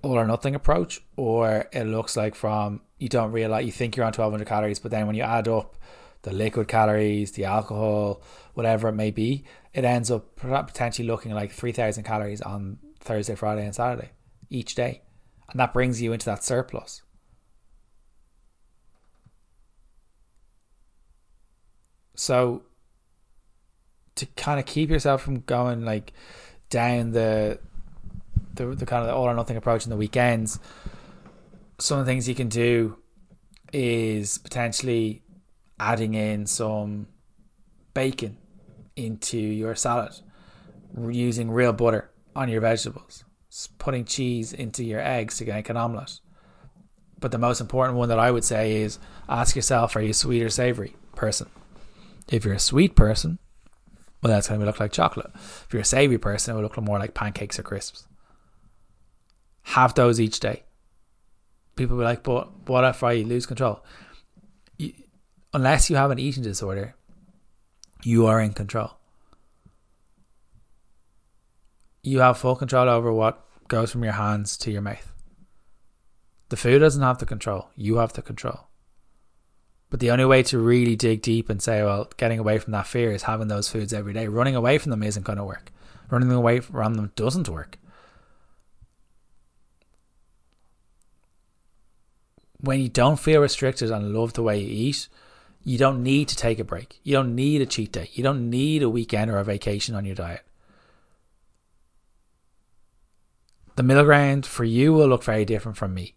all 0.03 0.16
or 0.16 0.25
nothing 0.25 0.55
approach, 0.55 1.01
or 1.16 1.66
it 1.73 1.83
looks 1.83 2.16
like 2.16 2.37
from 2.37 2.83
you 3.01 3.09
don't 3.09 3.33
realize 3.33 3.66
you 3.66 3.73
think 3.73 3.97
you're 3.97 4.07
on 4.07 4.12
1200 4.12 4.47
calories, 4.47 4.79
but 4.79 4.92
then 4.92 5.09
when 5.09 5.16
you 5.16 5.25
add 5.25 5.49
up 5.49 5.77
the 6.23 6.33
liquid 6.33 6.69
calories, 6.69 7.33
the 7.33 7.45
alcohol, 7.45 8.23
whatever 8.55 8.87
it 8.87 8.95
may 8.95 9.11
be, 9.11 9.42
it 9.75 9.85
ends 9.85 10.12
up 10.12 10.37
potentially 10.37 11.09
looking 11.09 11.35
like 11.35 11.51
3,000 11.51 12.05
calories 12.05 12.40
on 12.40 12.79
Thursday, 13.07 13.35
Friday, 13.35 13.64
and 13.64 13.75
Saturday 13.75 14.11
each 14.51 14.75
day. 14.75 15.03
And 15.51 15.61
that 15.61 15.73
brings 15.73 16.03
you 16.03 16.12
into 16.12 16.27
that 16.27 16.45
surplus. 16.45 17.03
So, 22.14 22.62
to 24.16 24.27
kind 24.27 24.59
of 24.59 24.66
keep 24.66 24.90
yourself 24.90 25.23
from 25.23 25.40
going 25.40 25.85
like 25.85 26.12
down 26.71 27.12
the 27.12 27.59
the, 28.55 28.66
the 28.66 28.87
kind 28.87 29.03
of 29.03 29.09
the 29.09 29.14
all 29.14 29.25
or 29.25 29.35
nothing 29.35 29.57
approach 29.57 29.85
in 29.85 29.90
the 29.90 29.97
weekends, 29.97 30.59
some 31.79 31.99
of 31.99 32.07
the 32.07 32.11
things 32.11 32.29
you 32.29 32.35
can 32.35 32.49
do 32.49 32.97
is 33.73 34.38
potentially 34.38 35.23
adding 35.79 36.14
in 36.14 36.47
some 36.47 37.07
bacon 37.92 38.38
into 38.97 39.37
your 39.37 39.75
salad, 39.75 40.12
using 40.97 41.51
real 41.51 41.75
butter 41.75 42.11
on 42.37 42.49
your 42.49 42.61
vegetables, 42.61 43.25
putting 43.79 44.05
cheese 44.05 44.53
into 44.53 44.85
your 44.85 45.01
eggs 45.01 45.38
to 45.38 45.46
make 45.46 45.68
an 45.68 45.77
omelette. 45.77 46.20
But 47.18 47.33
the 47.33 47.38
most 47.38 47.61
important 47.61 47.96
one 47.96 48.11
that 48.11 48.18
I 48.18 48.31
would 48.31 48.44
say 48.44 48.83
is 48.83 48.99
ask 49.29 49.57
yourself 49.57 49.96
are 49.96 50.03
you 50.03 50.11
a 50.11 50.14
sweet 50.14 50.42
or 50.42 50.51
savory 50.51 50.96
person? 51.14 51.49
If 52.29 52.44
you're 52.44 52.55
a 52.55 52.61
sweet 52.61 52.94
person, 52.94 53.38
well, 54.22 54.33
that's 54.33 54.49
going 54.49 54.61
to 54.61 54.66
look 54.66 54.81
like 54.81 54.92
chocolate. 54.92 55.31
If 55.35 55.68
you're 55.72 55.83
a 55.83 55.85
savory 55.85 56.18
person, 56.18 56.53
it 56.53 56.57
will 56.57 56.62
look 56.62 56.81
more 56.81 56.99
like 56.99 57.14
pancakes 57.14 57.59
or 57.59 57.62
crisps. 57.62 58.07
Have 59.62 59.94
those 59.94 60.20
each 60.20 60.40
day. 60.40 60.64
People 61.77 61.96
will 61.96 62.03
be 62.03 62.07
like, 62.07 62.22
but 62.22 62.68
what 62.68 62.85
if 62.85 63.03
I 63.03 63.16
lose 63.16 63.46
control? 63.46 63.83
unless 65.57 65.88
you 65.88 65.96
have 65.96 66.11
an 66.11 66.18
eating 66.18 66.42
disorder, 66.42 66.94
you 68.03 68.27
are 68.27 68.40
in 68.40 68.53
control. 68.53 68.95
You 72.07 72.21
have 72.21 72.38
full 72.38 72.55
control 72.55 72.88
over 72.88 73.12
what 73.12 73.45
goes 73.66 73.90
from 73.90 74.05
your 74.05 74.12
hands 74.12 74.57
to 74.59 74.71
your 74.71 74.81
mouth. 74.81 75.12
The 76.51 76.57
food 76.57 76.79
doesn't 76.79 77.03
have 77.03 77.19
the 77.19 77.27
control, 77.27 77.71
you 77.75 77.97
have 77.97 78.12
the 78.12 78.23
control. 78.23 78.69
But 79.90 79.99
the 79.99 80.12
only 80.12 80.25
way 80.25 80.45
to 80.45 80.61
really 80.61 80.95
dig 80.95 81.21
deep 81.21 81.51
and 81.51 81.61
say, 81.61 81.83
well, 81.83 82.09
getting 82.16 82.38
away 82.38 82.59
from 82.59 82.71
that 82.75 82.87
fear 82.87 83.11
is 83.11 83.25
having 83.25 83.49
those 83.49 83.69
foods 83.69 83.92
every 83.92 84.12
day. 84.12 84.29
Running 84.29 84.55
away 84.55 84.79
from 84.79 84.90
them 84.90 85.03
isn't 85.03 85.25
going 85.25 85.38
to 85.38 85.45
work. 85.45 85.73
Running 86.09 86.31
away 86.31 86.61
from 86.61 86.95
them 86.95 87.11
doesn't 87.16 87.49
work. 87.49 87.77
When 92.61 92.81
you 92.81 92.88
don't 92.88 93.19
feel 93.19 93.40
restricted 93.40 93.90
and 93.90 94.14
love 94.14 94.35
the 94.35 94.45
way 94.45 94.61
you 94.61 94.69
eat, 94.69 95.09
you 95.64 95.77
don't 95.77 96.05
need 96.05 96.29
to 96.29 96.37
take 96.37 96.61
a 96.61 96.64
break. 96.64 97.01
You 97.03 97.14
don't 97.14 97.35
need 97.35 97.62
a 97.62 97.66
cheat 97.66 97.90
day. 97.90 98.11
You 98.12 98.23
don't 98.23 98.49
need 98.49 98.85
a 98.85 98.88
weekend 98.88 99.29
or 99.29 99.38
a 99.38 99.45
vacation 99.45 99.97
on 99.97 100.05
your 100.05 100.14
diet. 100.14 100.42
The 103.77 103.83
middle 103.83 104.05
ground 104.05 104.45
for 104.45 104.65
you 104.65 104.93
will 104.93 105.09
look 105.09 105.23
very 105.23 105.45
different 105.45 105.77
from 105.77 105.95
me. 105.95 106.15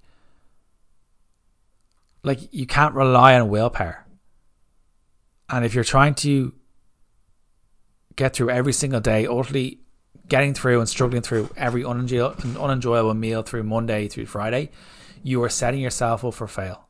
Like, 2.23 2.53
you 2.53 2.65
can't 2.65 2.95
rely 2.95 3.39
on 3.39 3.49
willpower. 3.49 4.05
And 5.49 5.65
if 5.65 5.73
you're 5.73 5.83
trying 5.83 6.15
to 6.15 6.53
get 8.15 8.33
through 8.33 8.49
every 8.49 8.73
single 8.73 8.99
day, 8.99 9.25
utterly 9.25 9.79
getting 10.27 10.53
through 10.53 10.79
and 10.79 10.87
struggling 10.87 11.21
through 11.21 11.49
every 11.57 11.83
unenjoyable 11.83 13.13
meal 13.13 13.41
through 13.41 13.63
Monday 13.63 14.07
through 14.07 14.27
Friday, 14.27 14.69
you 15.23 15.41
are 15.43 15.49
setting 15.49 15.81
yourself 15.81 16.23
up 16.23 16.33
for 16.33 16.47
fail 16.47 16.87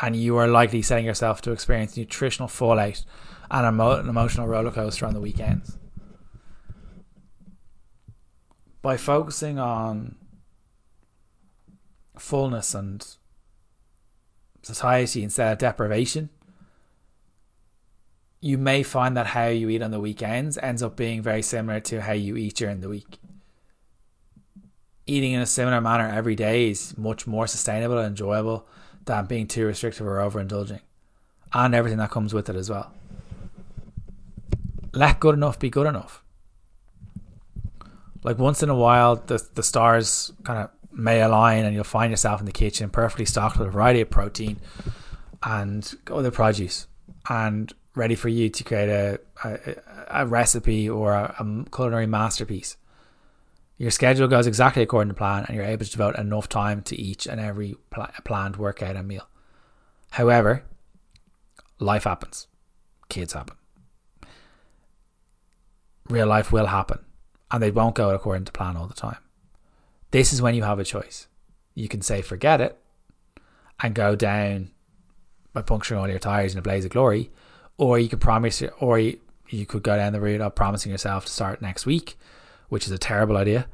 and 0.00 0.14
you 0.14 0.36
are 0.36 0.46
likely 0.46 0.82
setting 0.82 1.04
yourself 1.04 1.40
to 1.42 1.52
experience 1.52 1.96
nutritional 1.96 2.48
fallout 2.48 3.04
and 3.50 3.80
an 3.80 4.08
emotional 4.08 4.46
roller 4.46 4.70
coaster 4.70 5.06
on 5.06 5.14
the 5.14 5.20
weekends. 5.20 5.77
By 8.88 8.96
focusing 8.96 9.58
on 9.58 10.14
fullness 12.16 12.74
and 12.74 13.06
satiety 14.62 15.22
instead 15.22 15.52
of 15.52 15.58
deprivation, 15.58 16.30
you 18.40 18.56
may 18.56 18.82
find 18.82 19.14
that 19.14 19.26
how 19.26 19.48
you 19.48 19.68
eat 19.68 19.82
on 19.82 19.90
the 19.90 20.00
weekends 20.00 20.56
ends 20.56 20.82
up 20.82 20.96
being 20.96 21.20
very 21.20 21.42
similar 21.42 21.80
to 21.80 22.00
how 22.00 22.14
you 22.14 22.38
eat 22.38 22.54
during 22.54 22.80
the 22.80 22.88
week. 22.88 23.18
Eating 25.06 25.32
in 25.32 25.42
a 25.42 25.46
similar 25.46 25.82
manner 25.82 26.08
every 26.08 26.34
day 26.34 26.70
is 26.70 26.96
much 26.96 27.26
more 27.26 27.46
sustainable 27.46 27.98
and 27.98 28.06
enjoyable 28.06 28.66
than 29.04 29.26
being 29.26 29.46
too 29.46 29.66
restrictive 29.66 30.06
or 30.06 30.16
overindulging, 30.16 30.80
and 31.52 31.74
everything 31.74 31.98
that 31.98 32.10
comes 32.10 32.32
with 32.32 32.48
it 32.48 32.56
as 32.56 32.70
well. 32.70 32.90
Let 34.94 35.20
good 35.20 35.34
enough 35.34 35.58
be 35.58 35.68
good 35.68 35.86
enough. 35.86 36.24
Like 38.22 38.38
once 38.38 38.62
in 38.62 38.68
a 38.68 38.74
while, 38.74 39.16
the 39.16 39.42
the 39.54 39.62
stars 39.62 40.32
kind 40.44 40.60
of 40.60 40.70
may 40.92 41.22
align, 41.22 41.64
and 41.64 41.74
you'll 41.74 41.84
find 41.84 42.10
yourself 42.10 42.40
in 42.40 42.46
the 42.46 42.52
kitchen 42.52 42.90
perfectly 42.90 43.24
stocked 43.24 43.58
with 43.58 43.68
a 43.68 43.70
variety 43.70 44.00
of 44.00 44.10
protein 44.10 44.58
and 45.42 45.94
other 46.10 46.30
produce, 46.30 46.88
and 47.28 47.72
ready 47.94 48.14
for 48.14 48.28
you 48.28 48.48
to 48.48 48.64
create 48.64 48.88
a 48.88 49.20
a, 49.44 50.22
a 50.22 50.26
recipe 50.26 50.88
or 50.88 51.14
a, 51.14 51.34
a 51.38 51.70
culinary 51.70 52.06
masterpiece. 52.06 52.76
Your 53.76 53.92
schedule 53.92 54.26
goes 54.26 54.48
exactly 54.48 54.82
according 54.82 55.10
to 55.10 55.14
plan, 55.14 55.44
and 55.46 55.56
you're 55.56 55.64
able 55.64 55.84
to 55.84 55.90
devote 55.90 56.16
enough 56.18 56.48
time 56.48 56.82
to 56.82 57.00
each 57.00 57.26
and 57.26 57.40
every 57.40 57.76
pl- 57.90 58.08
planned 58.24 58.56
workout 58.56 58.96
and 58.96 59.06
meal. 59.06 59.28
However, 60.10 60.64
life 61.78 62.02
happens, 62.02 62.48
kids 63.08 63.34
happen, 63.34 63.56
real 66.08 66.26
life 66.26 66.50
will 66.50 66.66
happen, 66.66 66.98
and 67.50 67.62
they 67.62 67.70
won't 67.70 67.94
go 67.94 68.10
according 68.10 68.44
to 68.44 68.52
plan 68.52 68.76
all 68.76 68.86
the 68.86 68.94
time. 68.94 69.18
This 70.10 70.32
is 70.32 70.42
when 70.42 70.54
you 70.54 70.62
have 70.62 70.78
a 70.78 70.84
choice. 70.84 71.26
You 71.74 71.88
can 71.88 72.02
say, 72.02 72.22
forget 72.22 72.60
it, 72.60 72.78
and 73.80 73.94
go 73.94 74.16
down 74.16 74.70
by 75.52 75.62
puncturing 75.62 76.00
all 76.00 76.08
your 76.08 76.18
tires 76.18 76.52
in 76.52 76.58
a 76.58 76.62
blaze 76.62 76.84
of 76.84 76.90
glory, 76.90 77.30
or 77.76 77.98
you 77.98 78.08
could 78.08 78.20
promise, 78.20 78.62
or 78.80 78.98
you, 78.98 79.18
could 79.66 79.82
go 79.82 79.96
down 79.96 80.12
the 80.12 80.20
route 80.20 80.40
of 80.40 80.54
promising 80.54 80.92
yourself 80.92 81.24
to 81.24 81.32
start 81.32 81.62
next 81.62 81.86
week, 81.86 82.18
which 82.68 82.86
is 82.86 82.92
a 82.92 82.98
terrible 82.98 83.36
idea, 83.36 83.66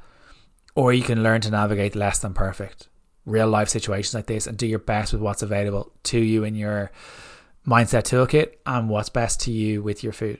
or 0.74 0.92
you 0.92 1.02
can 1.02 1.22
learn 1.22 1.40
to 1.40 1.50
navigate 1.50 1.96
less 1.96 2.18
than 2.18 2.34
perfect 2.34 2.88
real 3.26 3.48
life 3.48 3.68
situations 3.68 4.14
like 4.14 4.26
this 4.26 4.46
and 4.46 4.58
do 4.58 4.66
your 4.66 4.78
best 4.78 5.12
with 5.12 5.22
what's 5.22 5.42
available 5.42 5.92
to 6.02 6.18
you 6.18 6.44
in 6.44 6.54
your 6.54 6.90
mindset 7.66 8.02
toolkit 8.02 8.54
and 8.66 8.88
what's 8.88 9.08
best 9.08 9.40
to 9.40 9.50
you 9.50 9.82
with 9.82 10.02
your 10.04 10.12
food. 10.12 10.38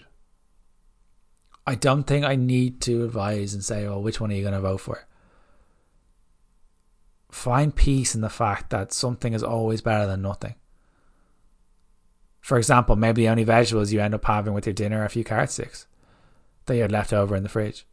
I 1.67 1.75
don't 1.75 2.05
think 2.05 2.25
I 2.25 2.37
need 2.37 2.81
to 2.83 3.05
advise 3.05 3.55
and 3.55 3.65
say, 3.65 3.87
well, 3.89 4.03
which 4.03 4.21
one 4.21 4.31
are 4.31 4.35
you 4.35 4.43
going 4.43 4.55
to 4.55 4.61
vote 4.61 4.81
for? 4.81 5.07
Find 7.31 7.75
peace 7.75 8.15
in 8.15 8.21
the 8.21 8.29
fact 8.29 8.71
that 8.71 8.93
something 8.93 9.33
is 9.33 9.43
always 9.43 9.81
better 9.81 10.07
than 10.07 10.23
nothing. 10.23 10.55
For 12.41 12.59
example, 12.59 12.97
maybe 12.97 13.23
the 13.23 13.31
only 13.31 13.45
vegetables 13.45 13.93
you 13.93 14.01
end 14.01 14.15
up 14.15 14.25
having 14.25 14.53
with 14.53 14.67
your 14.67 14.75
dinner 14.75 15.01
are 15.01 15.07
a 15.07 15.11
few 15.11 15.25
carrot 15.25 15.51
sticks 15.51 15.87
that 16.67 16.77
you 16.77 16.83
had 16.83 16.93
left 16.93 17.13
over 17.13 17.35
in 17.35 17.43
the 17.43 17.49
fridge. 17.49 17.87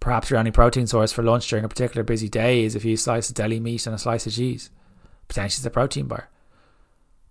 Perhaps 0.00 0.30
your 0.30 0.38
only 0.38 0.50
protein 0.50 0.86
source 0.86 1.12
for 1.12 1.22
lunch 1.22 1.48
during 1.48 1.64
a 1.64 1.68
particular 1.68 2.02
busy 2.02 2.28
day 2.28 2.64
is 2.64 2.74
a 2.74 2.80
few 2.80 2.96
slices 2.96 3.30
of 3.30 3.36
deli 3.36 3.60
meat 3.60 3.86
and 3.86 3.94
a 3.94 3.98
slice 3.98 4.26
of 4.26 4.32
cheese. 4.32 4.70
Potentially 5.28 5.60
it's 5.60 5.66
a 5.66 5.70
protein 5.70 6.06
bar. 6.08 6.28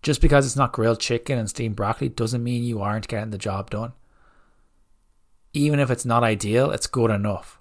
Just 0.02 0.22
because 0.22 0.46
it's 0.46 0.56
not 0.56 0.72
grilled 0.74 1.00
chicken 1.00 1.38
and 1.38 1.50
steamed 1.50 1.76
broccoli 1.76 2.10
doesn't 2.10 2.44
mean 2.44 2.64
you 2.64 2.82
aren't 2.82 3.08
getting 3.08 3.30
the 3.30 3.38
job 3.38 3.70
done. 3.70 3.94
Even 5.54 5.80
if 5.80 5.90
it's 5.92 6.06
not 6.06 6.24
ideal, 6.24 6.72
it's 6.72 6.88
good 6.88 7.12
enough. 7.12 7.60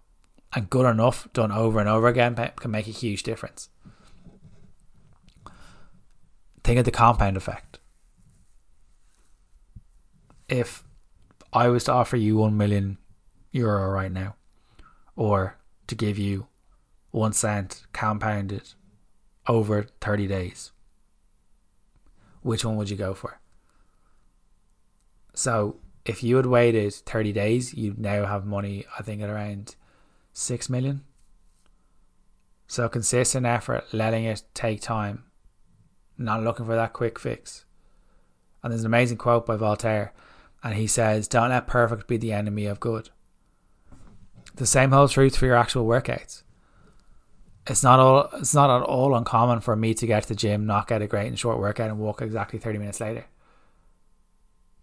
And 0.55 0.69
good 0.69 0.87
enough 0.87 1.29
done 1.33 1.53
over 1.53 1.81
and 1.81 1.89
over 1.89 2.09
again 2.09 2.35
can 2.35 2.71
make 2.71 2.87
a 2.87 2.91
huge 2.91 3.23
difference. 3.23 3.69
Think 6.65 6.79
of 6.79 6.85
the 6.85 6.91
compound 6.91 7.37
effect 7.37 7.79
if 10.53 10.85
I 11.53 11.69
was 11.69 11.85
to 11.85 11.93
offer 11.93 12.17
you 12.17 12.37
1 12.37 12.57
million 12.57 12.99
euro 13.53 13.91
right 13.91 14.13
now, 14.13 14.37
or 15.17 15.57
to 15.87 15.95
give 15.95 16.19
you 16.19 16.47
one 17.11 17.33
cent 17.33 17.87
compounded 17.95 18.75
over 19.47 19.87
30 20.01 20.27
days, 20.27 20.73
which 22.43 22.65
one 22.65 22.77
would 22.77 22.91
you 22.91 22.97
go 22.97 23.15
for? 23.15 23.41
So, 25.35 25.77
if 26.05 26.23
you 26.23 26.37
had 26.37 26.47
waited 26.47 26.93
30 26.95 27.33
days, 27.33 27.75
you'd 27.75 27.99
now 27.99 28.27
have 28.27 28.45
money, 28.45 28.85
I 28.99 29.03
think, 29.03 29.23
at 29.23 29.31
around 29.31 29.77
6 30.33 30.69
million. 30.69 31.03
So, 32.67 32.89
consistent 32.89 33.47
effort, 33.47 33.85
letting 33.93 34.25
it 34.25 34.43
take 34.55 34.81
time, 34.81 35.25
not 36.17 36.43
looking 36.43 36.67
for 36.67 36.75
that 36.75 36.93
quick 36.93 37.19
fix. 37.19 37.65
And 38.63 38.73
there's 38.73 38.83
an 38.83 38.87
amazing 38.87 39.19
quote 39.19 39.45
by 39.47 39.57
Voltaire 39.57 40.13
and 40.63 40.75
he 40.75 40.87
says, 40.87 41.29
Don't 41.29 41.51
let 41.51 41.67
perfect 41.67 42.07
be 42.07 42.17
the 42.17 42.33
enemy 42.33 42.67
of 42.67 42.81
good. 42.81 43.11
The 44.55 44.67
same 44.67 44.93
holds 44.93 45.15
true 45.15 45.31
for 45.31 45.47
your 45.47 45.57
actual 45.57 45.87
workouts. 45.87 46.43
It's 47.67 47.83
not 47.83 48.01
all 48.01 48.29
it's 48.35 48.55
not 48.55 48.71
at 48.71 48.87
all 48.87 49.15
uncommon 49.15 49.61
for 49.61 49.77
me 49.77 49.95
to 49.95 50.07
get 50.07 50.25
to 50.25 50.29
the 50.31 50.35
gym, 50.35 50.67
knock 50.67 50.91
out 50.91 51.03
a 51.03 51.07
great 51.07 51.29
and 51.29 51.39
short 51.39 51.59
workout 51.59 51.91
and 51.91 51.99
walk 51.99 52.21
exactly 52.21 52.59
thirty 52.59 52.79
minutes 52.79 53.01
later. 53.01 53.25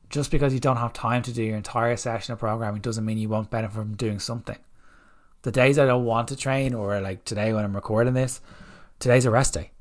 Just 0.09 0.31
because 0.31 0.53
you 0.53 0.59
don't 0.59 0.77
have 0.77 0.93
time 0.93 1.21
to 1.23 1.33
do 1.33 1.43
your 1.43 1.57
entire 1.57 1.95
session 1.95 2.33
of 2.33 2.39
programming 2.39 2.81
doesn't 2.81 3.05
mean 3.05 3.17
you 3.17 3.29
won't 3.29 3.51
benefit 3.51 3.75
from 3.75 3.95
doing 3.95 4.19
something. 4.19 4.57
The 5.43 5.51
days 5.51 5.77
I 5.77 5.85
don't 5.85 6.05
want 6.05 6.27
to 6.29 6.35
train, 6.35 6.73
or 6.73 6.99
like 6.99 7.23
today 7.25 7.53
when 7.53 7.63
I'm 7.63 7.75
recording 7.75 8.13
this, 8.13 8.41
today's 8.97 9.25
a 9.25 9.31
rest 9.31 9.53
day. 9.53 9.71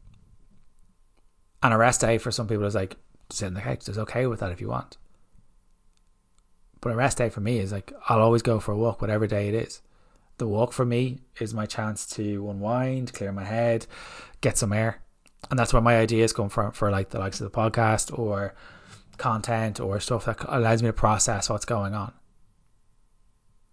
And 1.62 1.74
a 1.74 1.78
rest 1.78 2.00
day 2.00 2.18
for 2.18 2.30
some 2.30 2.46
people 2.46 2.66
is 2.66 2.74
like 2.74 2.96
sit 3.30 3.46
in 3.46 3.54
the 3.54 3.60
couch. 3.60 3.88
It's 3.88 3.98
okay 3.98 4.26
with 4.26 4.40
that 4.40 4.52
if 4.52 4.60
you 4.60 4.68
want. 4.68 4.96
But 6.80 6.92
a 6.92 6.96
rest 6.96 7.18
day 7.18 7.28
for 7.28 7.40
me 7.40 7.58
is 7.58 7.72
like 7.72 7.92
I'll 8.08 8.20
always 8.20 8.42
go 8.42 8.60
for 8.60 8.72
a 8.72 8.76
walk, 8.76 9.00
whatever 9.00 9.26
day 9.26 9.48
it 9.48 9.54
is. 9.54 9.80
The 10.36 10.46
walk 10.46 10.72
for 10.72 10.84
me 10.84 11.18
is 11.40 11.52
my 11.52 11.66
chance 11.66 12.06
to 12.10 12.48
unwind, 12.48 13.12
clear 13.12 13.32
my 13.32 13.44
head, 13.44 13.86
get 14.40 14.56
some 14.56 14.72
air, 14.72 15.02
and 15.50 15.58
that's 15.58 15.72
where 15.72 15.82
my 15.82 15.96
ideas 15.96 16.32
come 16.32 16.48
from 16.48 16.70
for 16.70 16.90
like 16.92 17.10
the 17.10 17.18
likes 17.18 17.40
of 17.40 17.50
the 17.50 17.56
podcast 17.56 18.16
or 18.16 18.54
content 19.18 19.81
or 19.81 20.00
stuff 20.00 20.24
that 20.24 20.38
allows 20.48 20.83
me 20.83 20.88
to 20.88 20.92
process 20.92 21.50
what's 21.50 21.64
going 21.64 21.94
on. 21.94 22.12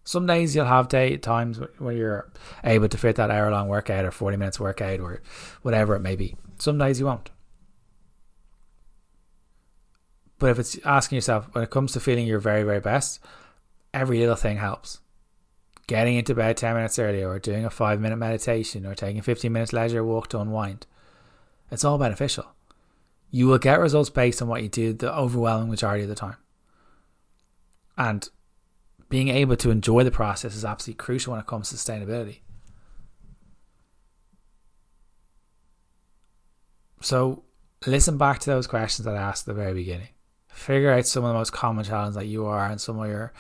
Some 0.04 0.28
days 0.28 0.56
you'll 0.56 0.66
have 0.66 0.88
day 0.88 1.18
times 1.18 1.60
where 1.80 1.94
you're 1.94 2.32
able 2.64 2.88
to 2.88 2.98
fit 2.98 3.16
that 3.16 3.32
hour 3.32 3.50
long 3.50 3.68
workout 3.68 4.06
or 4.06 4.12
40 4.12 4.38
minutes 4.38 4.60
workout 4.60 5.00
or 5.00 5.22
whatever 5.64 5.96
it 5.96 6.02
may 6.02 6.16
be. 6.16 6.36
Some 6.60 6.78
days 6.78 7.00
you 7.00 7.08
won't. 7.08 7.32
But 10.38 10.52
if 10.52 10.60
it's 10.60 10.78
asking 10.86 11.16
yourself, 11.16 11.48
when 11.54 11.64
it 11.64 11.70
comes 11.70 11.94
to 11.94 12.00
feeling 12.00 12.28
your 12.28 12.40
very, 12.40 12.64
very 12.64 12.80
best, 12.80 13.20
every 13.94 14.20
little 14.20 14.36
thing 14.36 14.58
helps. 14.58 15.00
Getting 15.88 16.16
into 16.16 16.36
bed 16.36 16.58
10 16.58 16.76
minutes 16.76 17.00
earlier, 17.00 17.30
or 17.30 17.40
doing 17.40 17.66
a 17.66 17.70
five 17.70 18.02
minute 18.02 18.18
meditation, 18.18 18.86
or 18.86 18.96
taking 18.96 19.22
15 19.22 19.52
minutes 19.52 19.74
leisure 19.74 20.04
walk 20.04 20.28
to 20.30 20.40
unwind. 20.40 20.88
It's 21.72 21.84
all 21.84 21.98
beneficial. 21.98 22.55
You 23.32 23.48
will 23.48 23.58
get 23.58 23.80
results 23.80 24.10
based 24.10 24.42
on 24.42 24.48
what 24.48 24.64
you 24.64 24.70
do 24.70 24.94
the 24.94 25.14
overwhelming 25.14 25.70
majority 25.70 26.04
of 26.04 26.10
the 26.10 26.16
time. 26.16 26.38
And 27.98 28.28
being 29.10 29.30
able 29.30 29.56
to 29.58 29.72
enjoy 29.72 30.04
the 30.04 30.12
process 30.12 30.56
is 30.56 30.66
absolutely 30.66 31.04
crucial 31.04 31.32
when 31.32 31.42
it 31.42 31.48
comes 31.48 31.70
to 31.70 31.76
sustainability. 31.76 32.40
So, 37.02 37.44
listen 37.86 38.18
back 38.18 38.40
to 38.40 38.50
those 38.50 38.68
questions 38.68 39.06
that 39.06 39.16
I 39.16 39.22
asked 39.22 39.48
at 39.48 39.56
the 39.56 39.62
very 39.62 39.74
beginning 39.74 40.10
figure 40.56 40.92
out 40.92 41.06
some 41.06 41.24
of 41.24 41.30
the 41.30 41.38
most 41.38 41.52
common 41.52 41.84
challenges 41.84 42.16
that 42.16 42.28
you 42.28 42.46
are 42.46 42.66
and 42.66 42.80
some 42.80 42.98
of 42.98 43.08
your 43.08 43.34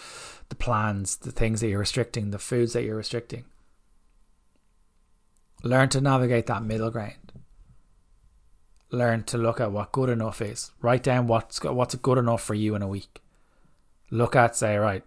the 0.50 0.56
plans 0.56 1.16
the 1.18 1.32
things 1.32 1.62
that 1.62 1.70
you're 1.70 1.80
restricting 1.80 2.32
the 2.32 2.38
foods 2.38 2.74
that 2.74 2.84
you're 2.84 2.98
restricting 2.98 3.46
learn 5.64 5.88
to 5.88 6.02
navigate 6.02 6.46
that 6.46 6.62
middle 6.62 6.92
ground 6.92 7.25
learn 8.92 9.24
to 9.24 9.38
look 9.38 9.60
at 9.60 9.72
what 9.72 9.92
good 9.92 10.10
enough 10.10 10.42
is. 10.42 10.72
Write 10.82 11.04
down 11.04 11.28
what's 11.28 11.64
what's 11.64 11.96
good 11.96 12.18
enough 12.18 12.44
for 12.44 12.54
you 12.54 12.76
in 12.76 12.82
a 12.82 12.88
week. 12.88 13.22
Look 14.12 14.36
at 14.36 14.56
say 14.56 14.78
right 14.78 15.04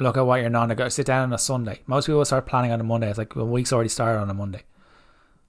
look 0.00 0.16
at 0.16 0.26
what 0.26 0.40
you're 0.40 0.50
not 0.50 0.60
non-negotiable 0.60 0.90
sit 0.90 1.06
down 1.06 1.24
on 1.24 1.32
a 1.32 1.38
sunday. 1.38 1.80
Most 1.86 2.06
people 2.06 2.24
start 2.24 2.46
planning 2.46 2.72
on 2.72 2.80
a 2.80 2.84
monday. 2.84 3.08
It's 3.08 3.18
like 3.18 3.34
the 3.34 3.44
week's 3.44 3.72
already 3.72 3.88
started 3.88 4.20
on 4.20 4.30
a 4.30 4.34
monday. 4.34 4.62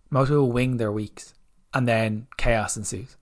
Most 0.10 0.28
people 0.28 0.52
wing 0.52 0.78
their 0.78 0.92
weeks 0.92 1.34
and 1.74 1.88
then 1.88 2.28
chaos 2.38 2.76
ensues. 2.76 3.16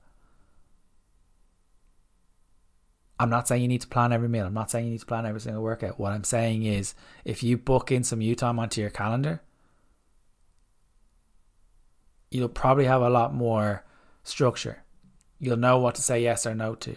I'm 3.19 3.29
not 3.29 3.47
saying 3.47 3.61
you 3.61 3.67
need 3.67 3.81
to 3.81 3.87
plan 3.87 4.13
every 4.13 4.29
meal. 4.29 4.45
I'm 4.45 4.53
not 4.53 4.71
saying 4.71 4.85
you 4.85 4.91
need 4.91 5.01
to 5.01 5.05
plan 5.05 5.25
every 5.25 5.41
single 5.41 5.61
workout. 5.61 5.99
What 5.99 6.13
I'm 6.13 6.23
saying 6.23 6.63
is 6.63 6.95
if 7.25 7.43
you 7.43 7.57
book 7.57 7.91
in 7.91 8.03
some 8.03 8.21
you 8.21 8.33
time 8.33 8.59
onto 8.59 8.81
your 8.81 8.89
calendar, 8.89 9.41
you'll 12.31 12.47
probably 12.47 12.85
have 12.85 13.01
a 13.01 13.09
lot 13.09 13.33
more 13.33 13.83
structure. 14.23 14.83
You'll 15.39 15.57
know 15.57 15.79
what 15.79 15.95
to 15.95 16.01
say 16.01 16.21
yes 16.21 16.45
or 16.45 16.53
no 16.53 16.75
to. 16.75 16.95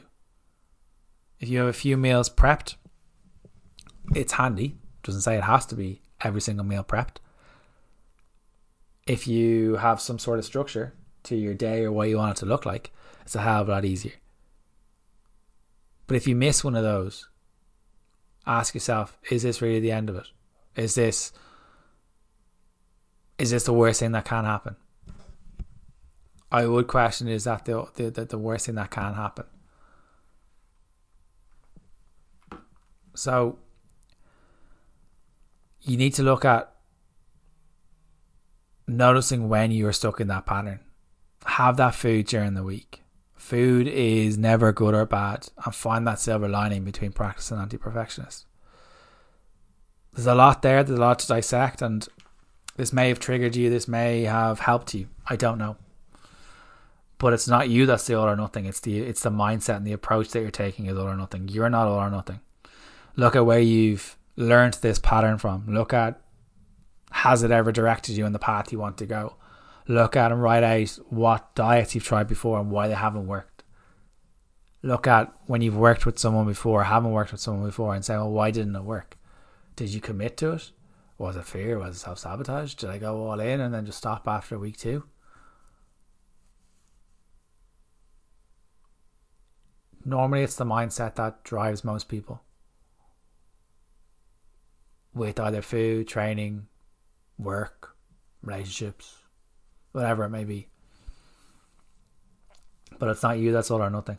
If 1.39 1.49
you 1.49 1.59
have 1.59 1.69
a 1.69 1.73
few 1.73 1.97
meals 1.97 2.29
prepped, 2.29 2.77
it's 4.15 4.35
handy. 4.35 4.79
Doesn't 5.03 5.23
say 5.23 5.37
it 5.37 5.45
has 5.45 5.67
to 5.67 5.75
be 5.75 6.03
every 6.21 6.41
single 6.41 6.65
meal 6.65 6.85
prepped. 6.85 7.17
If 9.07 9.27
you 9.27 9.77
have 9.77 10.01
some 10.01 10.19
sort 10.19 10.39
of 10.39 10.45
structure 10.45 10.95
to 11.25 11.37
your 11.37 11.55
day 11.55 11.85
or 11.85 11.93
what 11.93 12.09
you 12.09 12.19
want 12.19 12.37
it 12.37 12.41
to 12.41 12.47
look 12.47 12.65
like, 12.65 12.93
it's 13.23 13.35
a 13.35 13.41
hell 13.41 13.63
of 13.63 13.69
a 13.69 13.73
lot 13.73 13.85
easier. 13.85 14.13
But 16.07 16.17
if 16.17 16.27
you 16.27 16.37
miss 16.37 16.63
one 16.63 16.77
of 16.77 16.83
those, 16.83 17.29
ask 18.47 18.75
yourself, 18.75 19.19
is 19.31 19.43
this 19.43 19.63
really 19.63 19.81
the 19.81 19.93
end 19.93 20.09
of 20.09 20.17
it? 20.17 20.27
Is 20.77 20.95
this 20.95 21.33
is 23.39 23.51
this 23.51 23.65
the 23.65 23.73
worst 23.73 24.01
thing 24.01 24.13
that 24.13 24.25
can 24.25 24.45
happen? 24.45 24.77
I 26.53 26.67
would 26.67 26.87
question 26.87 27.29
is 27.29 27.45
that 27.45 27.65
the 27.65 27.87
the, 27.95 28.11
the 28.27 28.39
worst 28.39 28.67
thing 28.67 28.75
that 28.75 28.91
can 28.91 29.15
happen. 29.15 29.47
So 33.15 33.59
you 35.81 35.97
need 35.97 36.15
to 36.15 36.23
look 36.23 36.45
at 36.45 36.73
noticing 38.87 39.49
when 39.49 39.71
you're 39.71 39.93
stuck 39.93 40.21
in 40.21 40.29
that 40.29 40.47
pattern. 40.47 40.81
Have 41.47 41.79
that 41.79 41.95
food 41.95 42.27
during 42.27 42.55
the 42.55 42.63
week. 42.63 43.03
Food 43.35 43.89
is 43.89 44.39
never 44.39 44.73
good 44.73 44.95
or 44.95 45.07
bad, 45.07 45.49
and 45.65 45.75
find 45.75 46.07
that 46.07 46.21
silver 46.21 46.49
lining 46.49 46.85
between 46.85 47.13
practice 47.13 47.51
and 47.51 47.61
anti 47.61 47.77
perfectionist. 47.77 48.47
There's 50.13 50.27
a 50.27 50.35
lot 50.35 50.63
there, 50.63 50.85
there's 50.85 50.99
a 50.99 51.01
lot 51.01 51.19
to 51.21 51.27
dissect, 51.27 51.83
and 51.83 52.07
this 52.77 52.93
may 52.93 53.09
have 53.09 53.19
triggered 53.19 53.57
you, 53.57 53.71
this 53.71 53.89
may 53.89 54.23
have 54.23 54.61
helped 54.61 54.95
you. 54.95 55.09
I 55.27 55.37
don't 55.37 55.59
know. 55.59 55.77
But 57.23 57.35
it's 57.35 57.47
not 57.47 57.69
you 57.69 57.87
that's 57.87 58.05
the 58.09 58.15
all 58.15 58.29
or 58.29 58.35
nothing. 58.35 58.67
It's 58.67 58.81
the 58.81 58.99
it's 58.99 59.23
the 59.23 59.31
mindset 59.31 59.77
and 59.77 59.87
the 59.87 59.93
approach 59.93 60.31
that 60.31 60.41
you're 60.41 60.51
taking 60.51 60.87
is 60.87 60.99
all 60.99 61.07
or 61.07 61.17
nothing. 61.17 61.47
You're 61.47 61.71
not 61.71 61.87
all 61.87 62.01
or 62.01 62.11
nothing. 62.11 62.41
Look 63.15 63.37
at 63.37 63.47
where 63.47 63.61
you've 63.61 64.17
learned 64.35 64.75
this 64.75 64.99
pattern 64.99 65.39
from. 65.39 65.67
Look 65.69 65.93
at 65.93 66.21
has 67.13 67.45
it 67.45 67.53
ever 67.53 67.71
directed 67.71 68.17
you 68.17 68.27
in 68.27 68.33
the 68.33 68.41
path 68.41 68.73
you 68.73 68.81
want 68.81 68.99
to 68.99 69.07
go? 69.07 69.37
Look 69.87 70.17
at 70.17 70.33
and 70.33 70.43
write 70.43 70.65
out 70.65 70.99
what 71.11 71.55
diets 71.55 71.95
you've 71.95 72.03
tried 72.03 72.27
before 72.27 72.59
and 72.59 72.73
why 72.73 72.89
they 72.89 72.95
haven't 72.95 73.29
worked. 73.29 73.63
Look 74.83 75.07
at 75.07 75.33
when 75.47 75.63
you've 75.63 75.77
worked 75.77 76.05
with 76.05 76.19
someone 76.19 76.47
before, 76.47 76.83
haven't 76.83 77.13
worked 77.13 77.31
with 77.31 77.41
someone 77.41 77.67
before, 77.67 77.95
and 77.95 78.05
say, 78.05 78.17
well, 78.17 78.33
why 78.33 78.51
didn't 78.51 78.75
it 78.75 78.83
work? 78.83 79.17
Did 79.77 79.91
you 79.91 80.01
commit 80.01 80.37
to 80.39 80.55
it? 80.55 80.73
Was 81.19 81.37
it 81.37 81.45
fear? 81.45 81.79
Was 81.79 81.95
it 81.95 82.01
self 82.01 82.19
sabotage? 82.19 82.75
Did 82.75 82.91
I 82.91 82.99
go 82.99 83.29
all 83.29 83.39
in 83.39 83.61
and 83.61 83.73
then 83.73 83.87
just 83.87 83.99
stop 83.99 84.27
after 84.27 84.57
a 84.57 84.59
week 84.59 84.77
two? 84.77 85.05
Normally, 90.05 90.43
it's 90.43 90.57
the 90.57 90.65
mindset 90.65 91.15
that 91.17 91.45
drives 91.45 91.85
most 91.85 92.09
people 92.09 92.43
with 95.15 95.39
either 95.39 95.63
food, 95.63 96.09
training, 96.09 96.67
work, 97.39 97.95
relationships, 98.43 99.17
whatever 99.93 100.25
it 100.25 100.31
may 100.31 100.45
be. 100.45 100.69
But 102.99 103.09
it's 103.09 103.23
not 103.23 103.39
you 103.39 103.53
that's 103.53 103.71
all 103.71 103.83
or 103.83 103.91
nothing. 103.91 104.19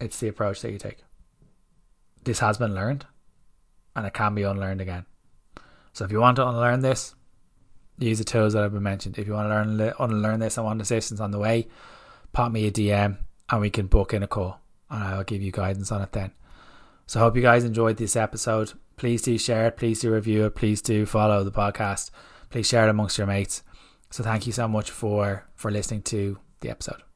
It's 0.00 0.18
the 0.18 0.28
approach 0.28 0.60
that 0.62 0.72
you 0.72 0.78
take. 0.78 0.98
This 2.24 2.40
has 2.40 2.58
been 2.58 2.74
learned 2.74 3.06
and 3.94 4.06
it 4.06 4.12
can 4.12 4.34
be 4.34 4.42
unlearned 4.42 4.80
again. 4.80 5.06
So 5.92 6.04
if 6.04 6.10
you 6.10 6.20
want 6.20 6.36
to 6.36 6.46
unlearn 6.46 6.80
this, 6.80 7.14
use 7.98 8.18
the 8.18 8.24
tools 8.24 8.54
that 8.54 8.62
have 8.62 8.72
been 8.72 8.82
mentioned. 8.82 9.18
If 9.18 9.26
you 9.26 9.34
want 9.34 9.46
to 9.46 9.54
learn 9.54 9.94
unlearn 9.98 10.40
this 10.40 10.56
and 10.56 10.66
want 10.66 10.82
assistance 10.82 11.20
on 11.20 11.30
the 11.30 11.38
way, 11.38 11.68
pop 12.34 12.52
me 12.52 12.66
a 12.66 12.70
DM 12.70 13.16
and 13.48 13.60
we 13.60 13.70
can 13.70 13.86
book 13.86 14.12
in 14.12 14.22
a 14.22 14.26
call 14.26 14.60
and 14.90 15.02
I'll 15.02 15.24
give 15.24 15.40
you 15.40 15.50
guidance 15.50 15.90
on 15.90 16.02
it 16.02 16.12
then. 16.12 16.32
So 17.06 17.20
I 17.20 17.22
hope 17.22 17.36
you 17.36 17.42
guys 17.42 17.64
enjoyed 17.64 17.96
this 17.96 18.16
episode. 18.16 18.72
Please 18.96 19.22
do 19.22 19.38
share 19.38 19.68
it. 19.68 19.76
Please 19.76 20.00
do 20.00 20.12
review 20.12 20.44
it. 20.44 20.54
Please 20.54 20.82
do 20.82 21.06
follow 21.06 21.42
the 21.42 21.52
podcast. 21.52 22.10
Please 22.50 22.68
share 22.68 22.86
it 22.86 22.90
amongst 22.90 23.16
your 23.16 23.26
mates. 23.26 23.62
So 24.10 24.22
thank 24.22 24.46
you 24.46 24.52
so 24.52 24.68
much 24.68 24.90
for 24.90 25.46
for 25.54 25.70
listening 25.70 26.02
to 26.02 26.38
the 26.60 26.70
episode. 26.70 27.13